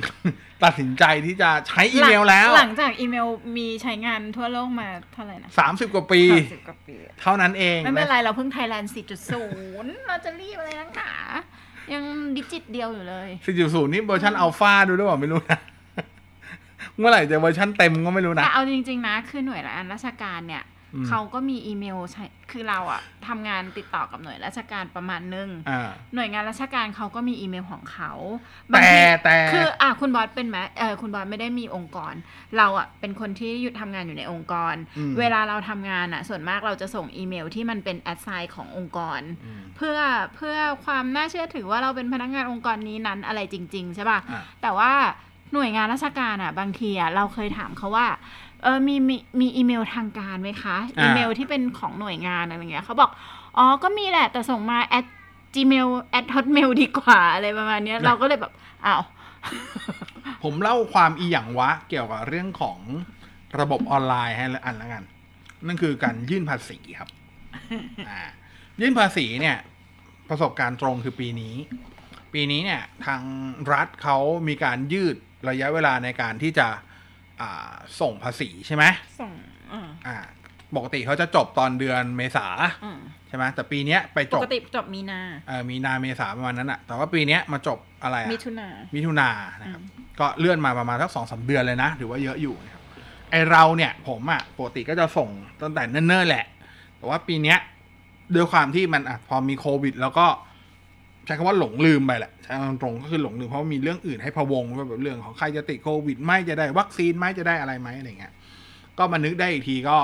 [0.63, 8.91] ตัดสินใจที่จะใช้อีเมลแล้ว หลังจากอีเมลมีใช้งานทั่วโลกมาเท่าไหร่นะ30กว่าปีสามสิบกว่าปี เท่านั้นเอง ไม่เป็นนะไร เราเพิ่งไทยแลนด์
[9.47, 11.11] 4.0เราจะรีบอะไรนักหนา
[11.93, 12.03] ยัง
[12.37, 13.29] digit เดียวอยู่เลย
[13.61, 15.59] 4.0นี่เวอร์ชันอัลฟาดูหรือเปล่าไม่รู้นะ
[16.97, 20.72] เมื่อไหร่จะเวอร์ชันเต็มก็ไม่รู้นะ แต่เอาจริง ๆ นะ คือหน่วยงานราชการเนี่ยอืม
[21.07, 28.11] เขาก็มีอีเมลใช้คือเราอะทำงานติดต่อกับหน่วยราชการประมาณนึงอ่าหน่วยงานราชการเขาก็มีอีเมลของเขา
[28.69, 32.13] แต่บางทีแต่คืออะคุณบอสเป็นไหมเออคุณบอสไม่ได้มีองค์กร
[32.57, 39.99] เราอะเป็นคนที่หยุดทำงานอยู่ในองค์กรอืมเวลาเราทำงานอะส่วนมากเราจะส่งอีเมลที่มันเป็น at sign ขององค์กรอืมเพื่อ
[40.35, 44.93] เพื่อความน่าเชื่อถือว่าเราเป็นพนักงานองค์กรนี้นั้นอะไรจริง ๆ ใช่ป่ะอะแต่ว่า
[45.53, 48.07] หน่วยงานราชการอะ บางทีอะเราเคยถามเขาว่า
[48.63, 53.09] เออมีมีมีอีเมลทางการไหมคะ อีเมลที่เป็นของหน่วยงานอะไรเงี้ยเขาบอก
[53.57, 55.05] อ๋อ ก็มีแหละ แต่ส่งมา at
[55.55, 58.53] gmail at hotmail ดีกว่าอะไรประมาณเนี้ยเราก็เลยแบบ
[58.85, 59.03] อ้าว
[60.43, 62.79] ผมเล่าความอีหยังวะ เกี่ยวกับเรื่องของ
[63.59, 65.03] ระบบออนไลน์ให้ละอันละกัน
[65.67, 67.09] นั่นคือการยื่นภาษีครับ
[68.09, 68.21] อ่า
[68.81, 69.57] ยื่นภาษีเนี่ย
[70.29, 71.55] ประสบการณ์ตรงคือปีนี้
[72.33, 73.21] ปีนี้เนี่ย ทาง
[73.73, 75.15] รัฐเขามีการยืด
[75.49, 76.81] ระยะเวลาในการที่จะอ่า
[78.01, 78.83] ส่งภาษีใช่ไหม
[79.19, 79.31] ส่ง
[79.73, 80.17] อ่าอ่า
[80.75, 82.47] ปกติเขาจะจบตอนเดือนเมษา
[82.85, 89.29] อืมใช่ไหมแต่ปีเนี้ยไปจปบกติจบมีนาเอ่อมีนาเมษาประมาณนั้นอะแต่ว่าปีเนี้ยมาจบอะไรอะมิถุนามิถุนา
[89.61, 89.81] นะครับ
[90.19, 92.83] ก็เลื่อนมาประมาณสักสองสามเดือนเลยนะถือว่าเยอะอยู่นะครับ
[93.31, 95.29] ไอเราเนี่ย ผมอะปกติก็จะส่ง
[95.61, 96.45] ตั้งแต่เนิ่นๆแหละ
[96.97, 97.57] แต่ว่าปีเนี้ย
[98.35, 100.25] ด้วยความที่มันอะพอมีโควิด แล้วก็
[101.25, 108.33] ใช้คำว่าหลงลืมไปแหละใช้คำตรงก็คือหลงลืมเพราะว่ามีเรื่องอื่นให้พะวงว่าแบบเรื่องของใครจะติดโควิดไหมจะได้วัคซีนไหมจะได้อะไรไหมอะไรเงี้ย
[108.97, 109.97] ก็มานึกได้อีกทีก็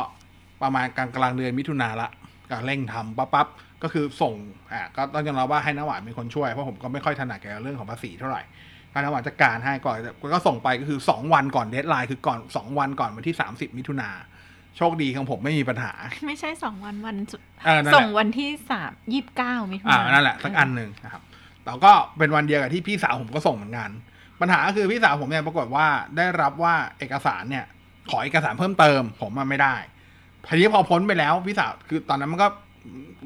[0.64, 2.10] ประมาณกลางกลางเดือนมิถุนาละ
[2.52, 3.48] ก็เร่งทำปั๊บปั๊บ
[3.84, 4.34] ก็คือส่ง
[4.72, 8.42] อ่าก็ต้องยอมรับว่าให้น้าหวานเป็นคนช่วยเพราะผมก็ไม่ค่อยถนัดเกี่ยวกับเรื่องของภาษีเท่าไหร่
[8.92, 9.96] ให้น้าหวานจัดการให้ก่อน
[10.34, 14.10] ก็ส่งไปก็คือสองวันก่อน deadline คือก่อนสองวันก่อนวันที่สามสิบมิถุนา
[14.82, 15.92] โชคดีของผมไม่มีปัญหา
[16.28, 21.22] ไม่ใช่สองวันวันสุดเออนั่นแหละ ส่งวันที่สามยี่สิบเก้ามิถุอ่านานั่นแหละ สักอันหนึ่งนะครับ
[21.64, 23.90] แต่ก็เป็นวันเดียวกับที่พี่สาวผมก็ส่งเหมือนกัน
[24.42, 25.88] ปัญหาก็คือพี่สาวผมเนี่ยปรากฏว่า
[26.18, 27.66] ได้รับว่าเอกสารเนี่ย
[28.10, 29.76] ขอเอกสารเพิ่มเติม ผมมันไม่ได้
[30.46, 32.48] ทีนี้พอพ้นไปแล้วพี่สาวคือตอนนั้นมันก็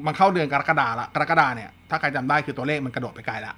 [0.06, 3.54] มันเข้าเดือนกรกฎาละกรกฎาเนี่ย ถ้าใครจำได้คือตัวเลขมันกระโดดไปไกลละ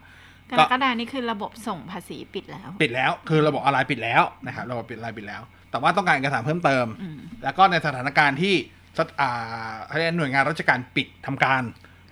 [0.50, 5.42] กรกฎานี่คือระบบส่งภาษีปิดแล้ว ปิดแล้วคือระบบออนไลน์ปิดแล้วนะครับระบบปิดออนไลน์ปิดแล้ว
[5.76, 8.54] แต่ว่าต้องการเอกสารเพิ่มเติมอืมแล้วก็ในสถานการณ์ที่
[8.96, 11.62] สถอ่าเขาเรียกหน่วยงานราชการปิดทำการ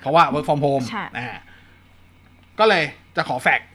[0.01, 1.29] เพราะว่า work from home ใช่อ่า
[2.59, 2.85] ก็เลย
[3.17, 3.69] จะขอแฟกซ์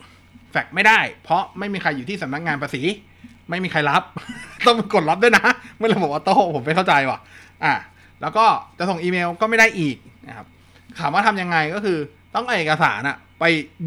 [0.51, 2.81] แฟกซ์ไม่ได้ เพราะไม่มีใครอยู่ที่สำนักงานภาษี
[3.49, 4.03] ไม่มีใครรับ
[4.67, 5.45] ต้องกดรับด้วยนะ
[5.79, 7.19] ไม่ระบบ auto ผมไม่เข้าใจว่ะ
[7.63, 7.73] อ่า
[8.21, 8.45] แล้วก็
[8.79, 9.97] จะส่งอีเมลก็ไม่ได้อีก
[10.27, 10.47] นะครับ
[10.99, 11.97] ถามว่าทำยังไงก็คือ
[12.35, 13.43] ต้องเอาเอกสารอะไป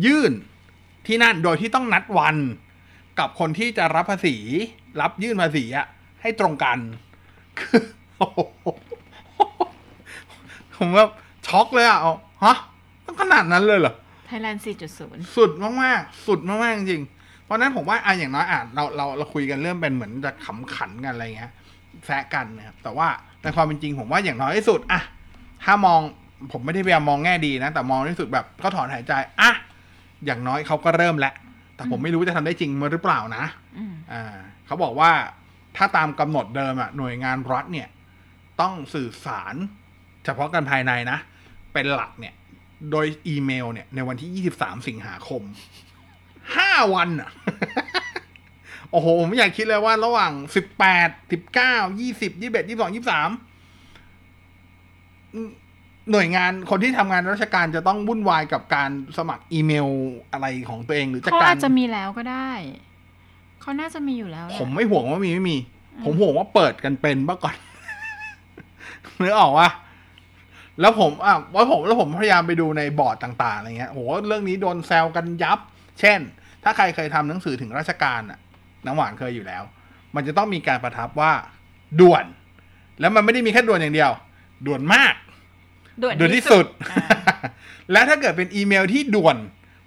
[0.06, 0.32] ยื่น
[1.06, 2.36] ที่นั่นโดยที่ต้องนัดวัน
[3.18, 4.36] กับคนที่จะรับภาษี
[5.00, 5.86] รับยื่นภาษีอะ
[6.22, 6.78] ให้ตรงกัน
[7.58, 7.82] คือ
[8.16, 8.40] โอ้โห
[10.76, 11.06] ผมว่า
[11.46, 12.56] ช็อกเลยอะเอาฮะ
[13.04, 13.94] ต้องขนาดนั้นเลยเหรอ
[14.28, 14.58] Thailand
[14.96, 15.50] 4.0 สุด
[15.82, 21.52] มากๆ สุดมากๆจริงๆเพราะฉะนั้นผมว่าอะอย่างน้อยอะเราเราเราคุยกันเรื่องเป็นเหมือนจะขำขันกันอะไรเงี้ย
[22.06, 23.08] แซะกันนะครับแต่ว่า
[23.42, 25.00] ในความเป็นจริงผมว่าอย่างน้อยที่สุดอะ
[25.64, 26.00] ถ้ามอง
[26.52, 29.50] ผมไม่ได้พยายามมองแง่ดีนะ แต่มองที่สุดแบบก็ถอนหายใจอะ
[30.26, 31.34] อย่างน้อยเขาก็เริ่มแล้ว
[31.82, 33.44] แต่ผมไม่รู้จะทำได้จริงมั้ยหรือเปล่านะ
[33.78, 35.10] อืมอ่าเขาบอกว่า
[35.76, 37.88] ถ้าตามกำหนดเดิมอะหน่วยงานรัฐเนี่ย
[38.60, 39.54] ต้องสื่อสาร
[40.24, 41.18] เฉพาะกันภายในนะ
[41.72, 42.34] เป็นหลักเนี่ย
[42.90, 45.42] โดยอีเมลเนี่ย ในวันที่ 23 สิงหาคม
[46.56, 47.30] ห้าวันอะ
[48.90, 50.32] โอ้โหผมไม่อยากคิดเลยว่าระหว่าง
[50.82, 55.50] 18 19 20 21 22 23อืม
[56.10, 59.88] หน่วยงานคนที่ทำงานราชการจะต้องวุ่นวายกับการสมัครอีเมล
[60.32, 62.50] อะไรของตัวเองหรือจากเขาการอาจจะมีแล้วก็ได้
[63.60, 65.56] เขาน่าจะมีอยู่แล้วแหละผมไม่ห่วงว่ามีไม่มี
[66.04, 67.56] ผมห่วงว่าเปิดกันเป็นบ้าก่อน
[69.22, 69.68] นึกออกว่า
[70.80, 75.58] แล้วผมอะว่าผมแล้วผมพยายามไปดูในบอร์ดต่าง ๆอะไรเงี้ยโหเรื่องนี้โดนแซวกันยับ
[76.00, 76.20] เช่น
[76.64, 78.38] ถ้าใครเคยทำหนังสือถึงราชการอะ
[78.84, 79.62] น้ำหวานเคยอยู่แล้ว
[80.14, 81.32] มันจะต้องมีการประทับว่า
[82.00, 82.24] ด่วน
[83.00, 84.12] แล้วมันไม่ได้มีแค่ด่วนอย่างเดียว
[84.66, 85.14] ด่วนมาก
[86.02, 87.06] ด่วนด่วนที่สุดอ่า
[87.92, 89.36] และถ้าเกิดเป็นอีเมลที่ด่วน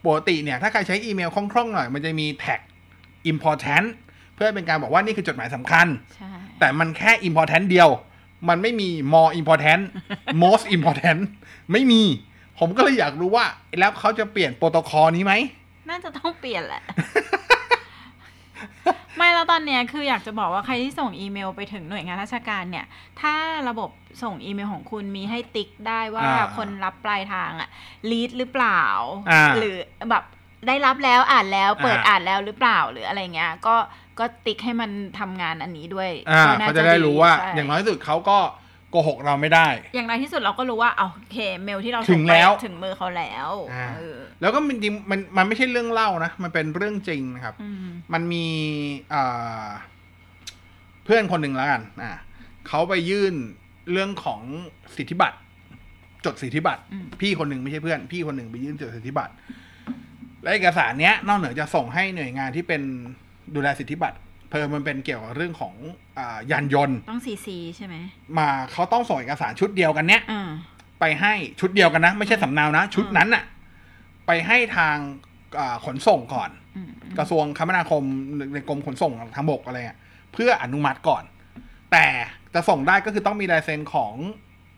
[0.06, 2.60] ปกติเนี่ย ถ้าใครใช้อีเมลคล่องๆหน่อย มันจะมีแท็ก
[3.32, 3.88] important
[4.36, 7.90] เพื่อเป็นการบอกว่านี่คือจดหมายสำคัญใช่แต่มันแค่ important เดียว
[8.50, 9.84] มันไม่มี more important
[10.44, 11.22] most important
[11.72, 12.02] ไม่มี
[12.60, 13.46] ผมก็เลยอยากรู้ว่า
[13.80, 15.34] แล้วเขาจะเปลี่ยนโปรโตคอลนี้ไหม
[15.90, 16.82] น่าจะต้องเปลี่ยนแหละ
[19.18, 22.86] ไม่แล้วตอนเนี้ยคืออยากจะบอกว่าใครที่ส่งอีเมลไปถึงหน่วยงานราชการเนี่ย
[23.22, 23.34] ถ้า
[23.70, 23.90] ระบบ
[24.24, 27.70] ส่งอีเมลของคุณมีให้ติ๊กได้ว่าอ่าคนรับปลายทางอะ
[28.12, 28.82] ลีดหรือเปล่า
[29.32, 29.78] อ่าหรือ
[30.10, 30.24] แบบ
[30.68, 33.76] ได้รับแล้วอ่านแล้วเปิดอ่า อ่านแล้วหรือเปล่าหรืออะไรเงี้ย ก็
[34.20, 47.76] ก็ติ๊กให้มันทำงานอันนี้ด้วยอ่าก็น่เขาจะได้รู้ว่าใช่ อย่างน้อยที่สุดเขาก็โกหกเราไม่ได้ อย่างไรที่สุดเราก็รู้ว่าเอาโอเคเมลที่เราถึส่งงไปแล้วถึงมือเขาแล้วอ่าเออแล้วก็มันจริงมันมันไม่ใช่เรื่องเล่านะ มันเป็นเรื่องจริงนะครับอืม
[48.14, 48.46] มันมี
[49.14, 49.68] อ่า
[51.06, 52.12] เพื่อนคนหนึ่งแล้วกัน อ่า
[52.68, 53.34] เขาไปยื่น
[53.92, 54.42] เรื่องของ
[54.96, 55.38] สิทธิบัตร
[56.26, 59.34] จดสิทธิบัตรอืมพี่คนหนึ่งไม่ใช่เพื่อน พี่คนหนึ่งไปยื่นจดสิทธิบัตร
[60.42, 62.82] และเอกสารเนี้ยนอกเหนือจะส่งให้หน่วยงานที่เป็น
[63.56, 64.18] ดูแลสิทธิบัตร
[64.56, 65.74] เพิ่มมันเป็นเกี่ยวกับเรื่องของ
[66.18, 67.96] อ่ายานยนต์ต้องซีซีใช่ไหม
[68.38, 70.50] มาเขาต้องส่งเอกสารชุดเดียวกันเนี้ยอ่า
[71.00, 73.44] ไปให้ชุดเดียวกันนะ ไม่ใช่สำเนานะ ชุดนั้นอะ
[74.28, 74.96] ไปให้ทาง
[75.60, 78.04] อ่าขนส่งก่อนอืมกระทรวงคมนาคม
[78.54, 80.00] ในกรมขนส่งทางบกอะไรเงี้ย
[80.34, 81.24] เพื่ออนุมัติก่อน
[81.92, 82.06] แต่
[82.54, 84.14] จะส่งได้ก็คือต้องมีลายเซ็นของ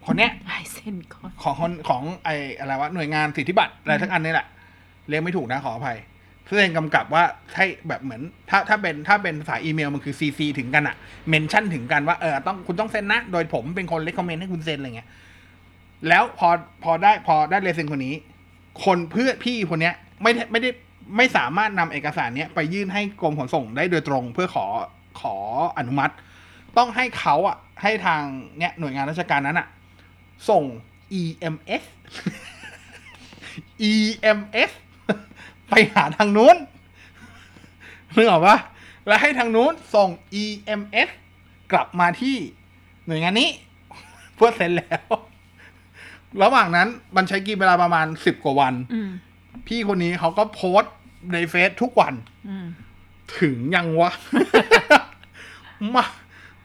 [0.06, 4.48] คนเนี้ยลายเส้นก่อนของคนของไออะไรวะหน่วยงานสิทธิบัตรอะไรทั้งอันนี่แหละ
[5.10, 10.96] เรียกไม่ถูกนะขออภัยเพื่อเซ็นกำกับว่าใช่แบบเหมือน ถ้าถ้าเป็นถ้าเป็นสายอีเมลมันคือซีซีถึงกันอะ
[11.30, 15.10] เมนชั่นถึงกันว่าเออต้องคุณต้องเซ็นนะ โดยผมเป็นคนเล c คอมเมนต์ให้คุณเซ็นอะไรเงี้ย
[16.08, 16.50] แล้วพอ
[16.84, 18.16] พอได้พอได้เลเซ็นคนนี้
[18.86, 20.70] คนเพื่อพี่คนเนี้ย ไม่ได้ไม่ได้
[21.18, 24.66] ไม่สามารถนำเอกสารเนี้ยไปยื่นให้กรมขนส่งได้โดยตรง เพื่อขอ
[25.20, 25.36] ขอ
[25.78, 26.14] อนุมัติ
[26.78, 28.22] ต้องให้เขาอะให้ทาง
[28.58, 29.68] เนี่ยหน่วยงานราชการนั้นอะ
[30.50, 30.64] ส่ง
[31.22, 31.84] EMS
[33.92, 34.72] EMS
[35.70, 36.58] ไปหาทางนู้น
[38.16, 38.58] นึกออกปะ
[39.08, 40.10] แล้วให้ทางนู้นส่ง
[40.44, 41.10] EMS
[41.72, 42.36] กลับมาที่
[43.08, 43.50] หน่วยงานนี้
[44.36, 45.04] เพื่อเซ็นแล้ว
[46.44, 49.10] ระหว่างนั้นมันใช้กี่เวลาประมาณสิบกว่าวันอืม
[49.68, 50.94] พี่คนนี้เขาก็โพสต์
[51.34, 52.14] ในเฟซทุกวัน
[52.50, 52.68] อืม
[53.40, 54.12] ถึงยังวะ
[55.96, 56.06] มา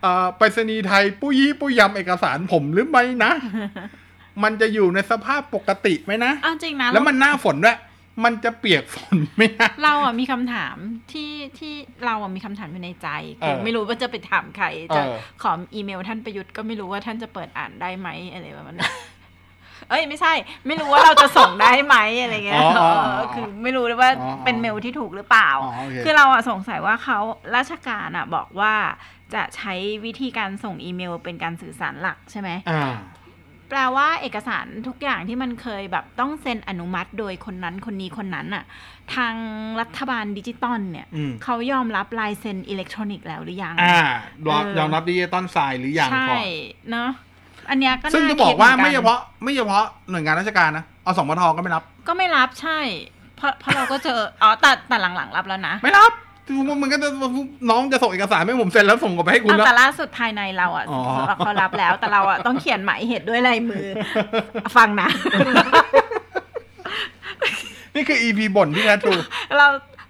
[0.00, 3.32] เอ่อไปรษณีย์ไทยปุยยี่ปุยยำเอกสารผมหรือไม่นะ
[4.42, 7.78] มันจะอยู่ในสภาพปกติไหมนะเอาจริงนะ แล้วมันหน้าฝนด้วย
[8.25, 10.77] มันจะเปียกฝนไหมนะเราอะมีคำถาม
[11.12, 13.09] ที่ที่เราอะมีคำถามอยู่ในใจ
[13.40, 18.92] คือเออไม่รู้ว่าจะไปถามใครจะเออขออีเมลท่านประยุทธ์ก็ไม่รู้ว่าท่านจะเปิดอ่านได้ไหมอะไรประมาณนั้น
[19.88, 20.33] เอ้ยไม่ใช่
[20.66, 27.18] ไม่รู้ว่าเราจะส่งได้ไหมอะไรเงี้ยอ๋ออ๋อเออคือไม่รู้เลยว่าอ๋อเป็นเมลที่ถูกหรือเปล่าอ๋อโอเคคือเราอะสงสัยว่าเขา
[27.57, 28.75] ราชการอะบอกว่า
[29.35, 32.92] จะใช้วิธีการส่งอีเมลเป็นการสื่อสารหลักใช่ไหมอ่า
[33.72, 38.64] แปลว่าเอกสารทุกอย่างที่มันเคยแบบต้องเซ็นอนุมัติโดยคนนั้นคนนี้คนนั้นอะ
[39.14, 39.35] ทาง
[39.80, 43.98] รัฐบาลดิจิตอลเนี่ยอืมเขายอมรับลายเซ็นอิเล็กทรอนิกส์แล้วหรือยังอ่า
[44.42, 46.44] เออยอมรับดิจิตอลไซน์หรือยังใช่ก่อน
[46.90, 47.11] เนาะ
[47.70, 52.78] อันเนี้ยก็ซึ่งน่จะบอกว่าคิดหไม่นเฉนพาะไม่เฉพาะหน่วยงานราชการนะเอาสมทก็ไม่รับ ก็ไม่รับใช่
[53.37, 56.12] เพราะเพราะเราก็เจออ๋อแต่แต่หลังๆรับแล้วนะ ไม่รับ
[56.46, 57.09] คือมันก็จะ
[57.70, 61.00] น้องจะส่งเอกสารให้ผมเซ็นแล้วส่งกลับไปให้คุณเอาแล้วแต่ล่าสุดภายในเราอะอ๋อ
[61.37, 63.87] เขารับแล้วแต่เราอะต้องเขียนหมายเหตุด้วยลายมือ
[64.76, 65.09] ฟังนะ
[67.94, 69.12] นี่คือ EP บ่นที่แท้ทรู
[69.59, 69.66] เรา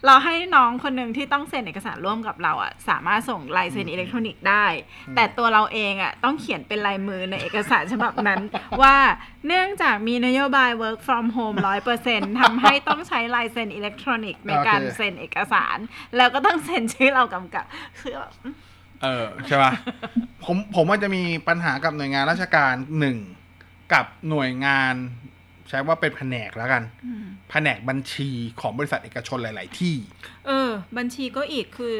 [0.07, 4.67] เราให้น้องคนหนึ่งที่ต้องเซ็นเอกสารร่วมกับเราอะสามารถส่งลายเซ็นอิเล็กทรอนิกส์ได้
[5.15, 8.41] แต่ตัวเราเองอะต้องเขียนเป็นลายมือในเอกสารฉบับนั้น
[8.83, 8.97] ว่า
[9.47, 15.77] เนื่องจากมีนโยบาย work from home ร้อยเปอร์เซ็นทำให้ต้องใช้ลายเซ็นอิเล็กทรอนิกส์ในการโอเคเซ็นเอกสาร
[16.17, 17.65] แล้วก็ต้องเซ็นชื่อเรากำกับ
[18.01, 18.33] คือแบบ
[19.03, 19.73] เออใช่ป่ะ
[20.45, 23.19] ผมผมว่าจะมีปัญหากับหน่วยงานราชการหนึ่ง
[23.93, 24.95] กับหน่วยงาน
[25.73, 26.83] ใช้ว่าเป็นแผนกแล้วกัน
[27.51, 28.29] แผนกบัญชี
[28.61, 29.97] ของบริษัทเอกชนหลาย ๆ ที่
[30.47, 31.97] เออ บัญชีก็อีกคือ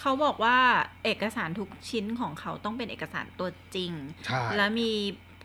[0.00, 0.58] เขาบอกว่า
[1.04, 3.92] เอกสารทุกชิ้นของเขาต้องเป็นเอกสารตัวจริง
[4.26, 4.92] ใช่และมี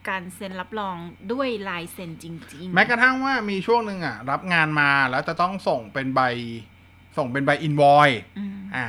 [0.09, 0.95] การเซ็นรับรอง
[1.31, 6.21] ด้วยลายเซ็นจริง ๆ แม้กระทั่งว่ามีช่วงหนึ่งอะ รับงานมาแล้วจะต้องส่งเป็นใบ
[7.17, 8.85] ส่งเป็นใบอินวอยอืมอ่า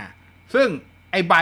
[0.54, 0.68] ซึ่ง
[1.12, 1.34] ไอใบ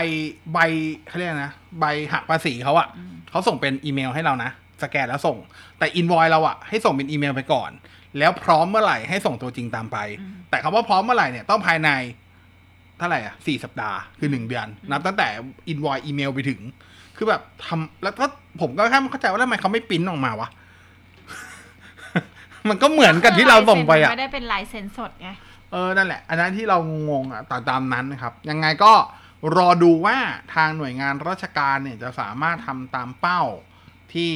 [0.53, 0.59] ใบ
[1.07, 2.87] เขาเรียกนะ ใบหักภาษีเขาอะ
[3.29, 4.51] เขาส่งเป็นอีเมลให้เรานะ
[4.83, 5.37] สแกนแล้วส่ง
[5.79, 7.71] แต่อินวอยเราอะให้ส่งเป็นอีเมลไปก่อน
[8.17, 9.97] แล้วพร้อมเมื่อไหร่ให้ส่งตัวจริงตามไป
[10.49, 11.89] แต่คำว่าพร้อมเมื่อไหร่เนี่ยต้องภายใน
[12.97, 15.27] เท่าไหร่อะสี่สัปดาห์คือหนึ่งเดือน นับตั้งแต่
[15.67, 16.61] อินวอยอีเมลไปถึง
[17.17, 18.25] คือแบบทำแล้วก็
[18.61, 20.49] ผมก็แค่ไม่เข้าใจว่าทำไมเขาไม่ปริ้นออกมาวะ
[22.69, 25.29] มันก็เหมือนกันที่เราส่งไปอะไม่ได้เป็นลายเซ็นสดไง
[25.71, 26.77] เออนั่นแหละ อันนั้นที่เรา
[27.09, 28.93] งงๆอะตามตามนั้นนะครับ ยังไงก็
[29.57, 30.17] รอดูว่า
[30.55, 33.41] ทางหน่วยงานราชการเนี่ยจะสามารถทำตามเป้า
[34.13, 34.31] ที่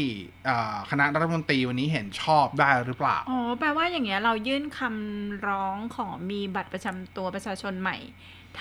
[0.46, 7.98] เอ่อคณะรัฐมนตรีวันนี้เห็นชอบได้หรือเปล่า อ๋อ แปลว่าอย่างเงี้ยเรายื่นคำร้องขอมีบัตรประจำตัวประชาชนใหม่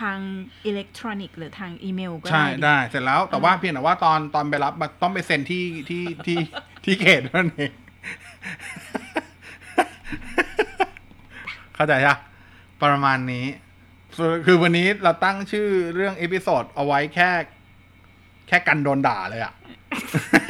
[0.00, 0.18] ทาง
[0.64, 6.38] อิเล็กทรอนิกส์หรือทางอีเมลก็ใช่ได้ดิได้ เสร็จแล้วแต่ว่าเพียงแต่ว่าตอนตอนไปรับบัตรต้องไปเซ็นที่ที่ที่
[6.84, 7.72] ที่เขตนั่นเอง
[11.74, 12.14] เข้าใจใช่
[12.82, 13.46] ประมาณนี้
[14.16, 17.30] คือคือวันนี้เราตั้งชื่อเรื่องเอพิโซดเอาไว้แค่
[18.48, 19.52] แค่กันโดนด่าเลยอะ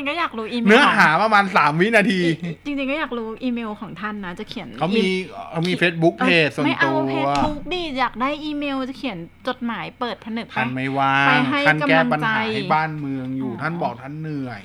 [0.00, 2.20] ริงๆก็อยากรู้อีเมลเนื้อของหาประมาณสามวินาที
[2.66, 5.06] จริงๆก็อยากรู้อีเมลของท่านนะ จะเขียนเขามี
[5.50, 14.62] เขามี Facebook เพจส่วนไม่ตัเอาวเพจทุกดิอยากได้อีเมลจะเขียนจดหมายเปิดผนึกท่านปะไม่ว่างไปให้ท่านแก้ปัญหากำลังใจให้บ้านเมืองอยู่อ๋อท่านบอกท่านเหนื่อย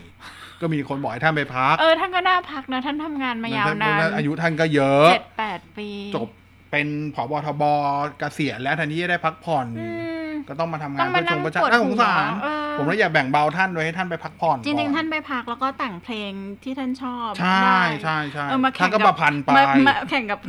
[0.61, 6.29] ก็มีคนบอกให้ท่านไปพัก เออท่านก็น่าพักนะ ท่านทำงานมายาวนานอายุท่านก็เยอะเจ็ดแปดปีจบ
[6.71, 7.63] เป็นผบทบ
[8.19, 9.87] เกษียณแล้วแทันที่จะได้พักผ่อนอื
[10.23, 16.31] ม ก็ต้องมาทำงาต้นองเพื่มาอชงประชานั่งปวดน่าสงสาร หัวเออ ผมเลยอยากแบ่งเบาท่านโดยให้ท่านไปพักผ่อนจริงก่อๆท่านไปพักแล้วก็แต่งเพลง
[16.63, 20.39] ที่ท่านชอบใช่ได้ใช่ใช่เออมาแข่ท่านงก็กัประพันธ์ไปมามาแข่งกับ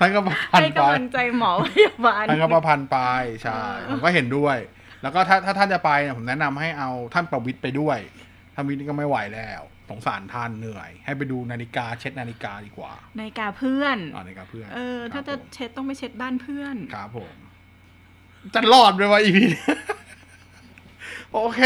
[0.00, 2.98] ท่านก็ประพันให้ธ์ไป กำลังใจหมอพยาบาล ท่านก็ประพันธ์ไป
[3.42, 4.56] ใช่เออ ผมก็เห็นด้วย
[5.02, 7.98] แล้วก็ถ้าถ้าท่านจะไปเนี่ยผมแนะนำให้เอาท่านประวิตรไปด้วย
[8.54, 17.34] ท่านประวิตรก็ไม่ไหวแล้วสงสารท่านเหนื่อย ให้ไปดูนาฬิกาเช็ดนาฬิกาดีกว่าในกาเพื่อนอ๋อนาฬิกาเพื่อนเออ ถ้าครัจะบผมเช็ดต้องไปเช็ดบ้านเพื่อน ครับผม
[18.54, 19.46] จะรอดไหมวะอีพี
[21.32, 21.60] โอเค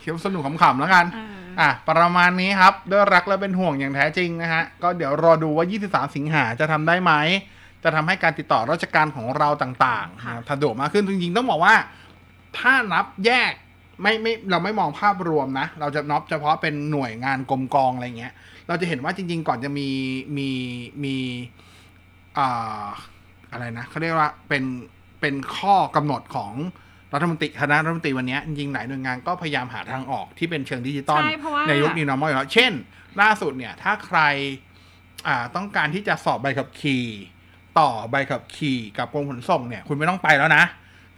[0.00, 7.12] เขียวสนุกขำๆแล้วกันเอออะ ประมาณนี้ครับ ด้วยรักและเป็นห่วงอย่างแท้จริงนะฮะ ก็เดี๋ยวรอดูว่า 23 สิงหาจะทำได้ไหม
[7.84, 11.74] จะทำให้การติดต่อราชการของเราต่างๆค่ะนะครับสะดวกมากขึ้น จริงๆ ต้องบอกว่า
[12.58, 13.52] ถ้านับแยก
[14.02, 18.32] ไม่ไม่เราไม่มองภาพรวมนะ เราจะนับเฉพาะเป็นหน่วยงานกรมกองอะไรเงี้ย
[18.68, 19.88] เราจะเห็นว่าจริง ๆ ก่อนจะมี
[20.36, 20.50] มี
[21.04, 21.16] มี
[22.38, 22.86] อ่า
[23.52, 24.64] อะไรนะเขาเรียกว่าเป็น
[25.20, 26.52] เป็นข้อกำหนดของ
[27.14, 32.72] รัฐมนตรีคณะรัฐมนตรีวันเนี้ยจริงๆหลายหน่วยงานก็พยายามหาทางออกที่เป็นเชิงดิจิตอลใช่เพราะว่าในยุคนี้ normal อยู่แล้ว เช่น
[33.20, 34.20] ล่าสุดเนี่ยถ้าใคร
[35.26, 37.06] อ่าต้องการที่จะสอบใบขับขี่
[37.78, 40.64] ต่อใบขับขี่กับกรมขนส่งเนี่ย คุณไม่ต้องไปแล้วนะ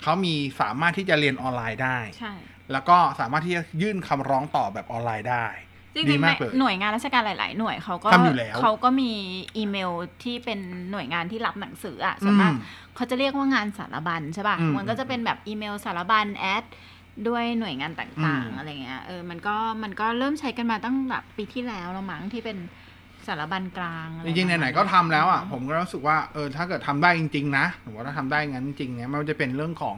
[0.03, 2.33] เขามีสามารถที่จะเรียนออนไลน์ได้ใช่
[2.73, 5.47] แล้วก็สามารถที่จะยื่นคำร้องต่อแบบออนไลน์ได้
[5.95, 9.13] จดีริงๆมากเลยหน่วยงานราชการหลาย ๆ หน่วยเขาก็ทำอยู่แล้วเขาก็มี
[9.57, 9.91] อีเมล
[10.23, 12.61] ที่เป็นหน่วยงานที่รับหนังสืออะส่วนมากอืม
[12.97, 16.65] เขาจะเรียกว่างานสารบัญใช่ป่ะอืมมันก็จะเป็นแบบอีเมลสารบัญแอด
[17.29, 22.59] ด้วยหน่วยงานต่างอืม ๆอะไรเงี้ยเออมันก็มันก็เริ่มใช้กันมาตั้งแบบปีที่แล้วแล้วมั้งที่เป็น
[23.27, 29.97] สารบัญกลางอะจไริงๆประมาณไหนๆก็ทำแล้วอะผมก็รู้สึกว่าเออถ้าเกิดทำได้จริงๆนะผมว่าถ้าทำได้งั้นจริงๆเนี่ยมันจะเป็นเรื่องของ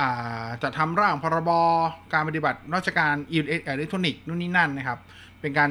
[0.00, 1.50] อ่าจะทำร่างพรบ
[2.12, 3.38] การปฏิบัติราชการอิ
[3.76, 4.98] เล็กทรอนิกส์นู่นนี่นั่นนะครับ
[5.40, 5.70] เป็นการ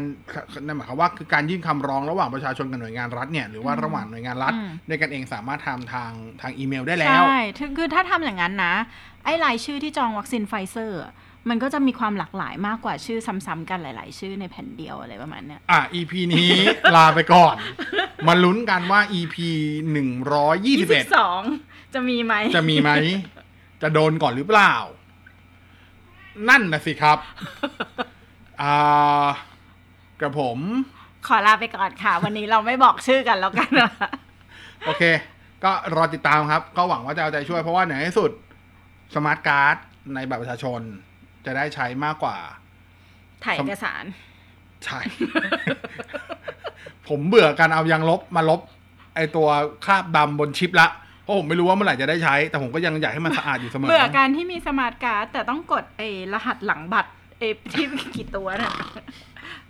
[0.66, 4.54] นั่นหมายความว่าคือการยื่นคำร้องระหว่างประชาชนกับหน่วยงานรัฐเนี่ยหรือว่าระหว่างหน่วยงานรัฐ
[4.90, 8.74] ด้วยกันเองสามารถทำทางทางอีเมลได้แล้ว ใช่ถึงคือถ้าทำอย่างนั้นนะ
[9.24, 11.14] ไอ้รายชื่อที่จองวัคซีนไฟเซอร์อะ
[11.50, 16.52] มันก็จะมีความหลากหลายมากกว่าชื่อซ้ำๆกันหลาย ๆ ชื่อในแผ่นเดียวอะไรประมาณเนี้ยอะ EP นี้
[16.96, 17.56] ลาไปก่อน
[18.28, 19.36] มาลุ้นกันว่า EP
[19.92, 21.42] หนึ่งร้อยยี่สิบเอ็ดสอง
[21.94, 22.92] จะมีไหม จะมีไหม
[23.82, 24.74] จะโดนก่อนหรือเปล่า
[26.50, 27.18] นั่นนะสิครับ
[28.62, 29.28] อ่า
[30.20, 30.60] กระผม
[31.28, 33.92] ขอลาไปก่อนค่ะ วันนี้เราไม่บอกชื่อกันแล้วกันนะ
[34.86, 35.04] โอเค
[35.64, 38.32] ก็รอติดตามครับ ก็หวังว่าจะเอาใจช่วยเพราะว่าในที่สุด
[39.16, 39.76] สมาร์ทการ์ด
[40.16, 40.82] ในบัตรประชาชน
[41.46, 42.38] จะได้ใช้มากกว่า
[43.46, 44.04] ถ่ายเอกสาร
[44.86, 45.00] ใช่
[47.08, 48.62] ผมเบื่อการเอายางลบมาลบ
[49.16, 49.48] ไอตัว
[49.86, 50.88] คราบดำบนชิปละ
[51.24, 58.74] เพราะผมไม่รู้ว่าเมื่อไหร่จะได้ใช้ แต่ผมก็ยังอยากให้มันสะอาดอยู่เสมอ เบื่อการที่มีสมาร์ทการ์ดแต่ต้องกดไอ้รหัสหลังบัตรไอ้ที่กี่ตัวน่ะ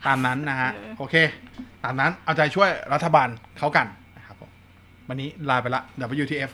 [0.08, 1.15] ตามนั้นนะฮะเออโอเค
[1.84, 4.50] ตามนั้นเอาใจช่วยรัฐบาลเขากันนะครับผม
[5.08, 5.82] วันนี้ลาไปละ
[6.21, 6.52] WTF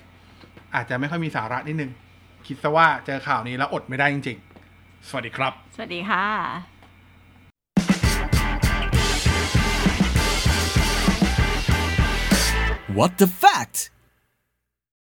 [0.75, 1.91] อาจจะไม่ค่อยมีสาระนิดนึง
[2.47, 4.37] คิดซะว่าเจอข่าวนี้แล้วอดไม่ได้จริง
[4.73, 6.25] ๆ สวัสดีครับ สวัสดีค่ะ
[12.97, 13.77] What the fact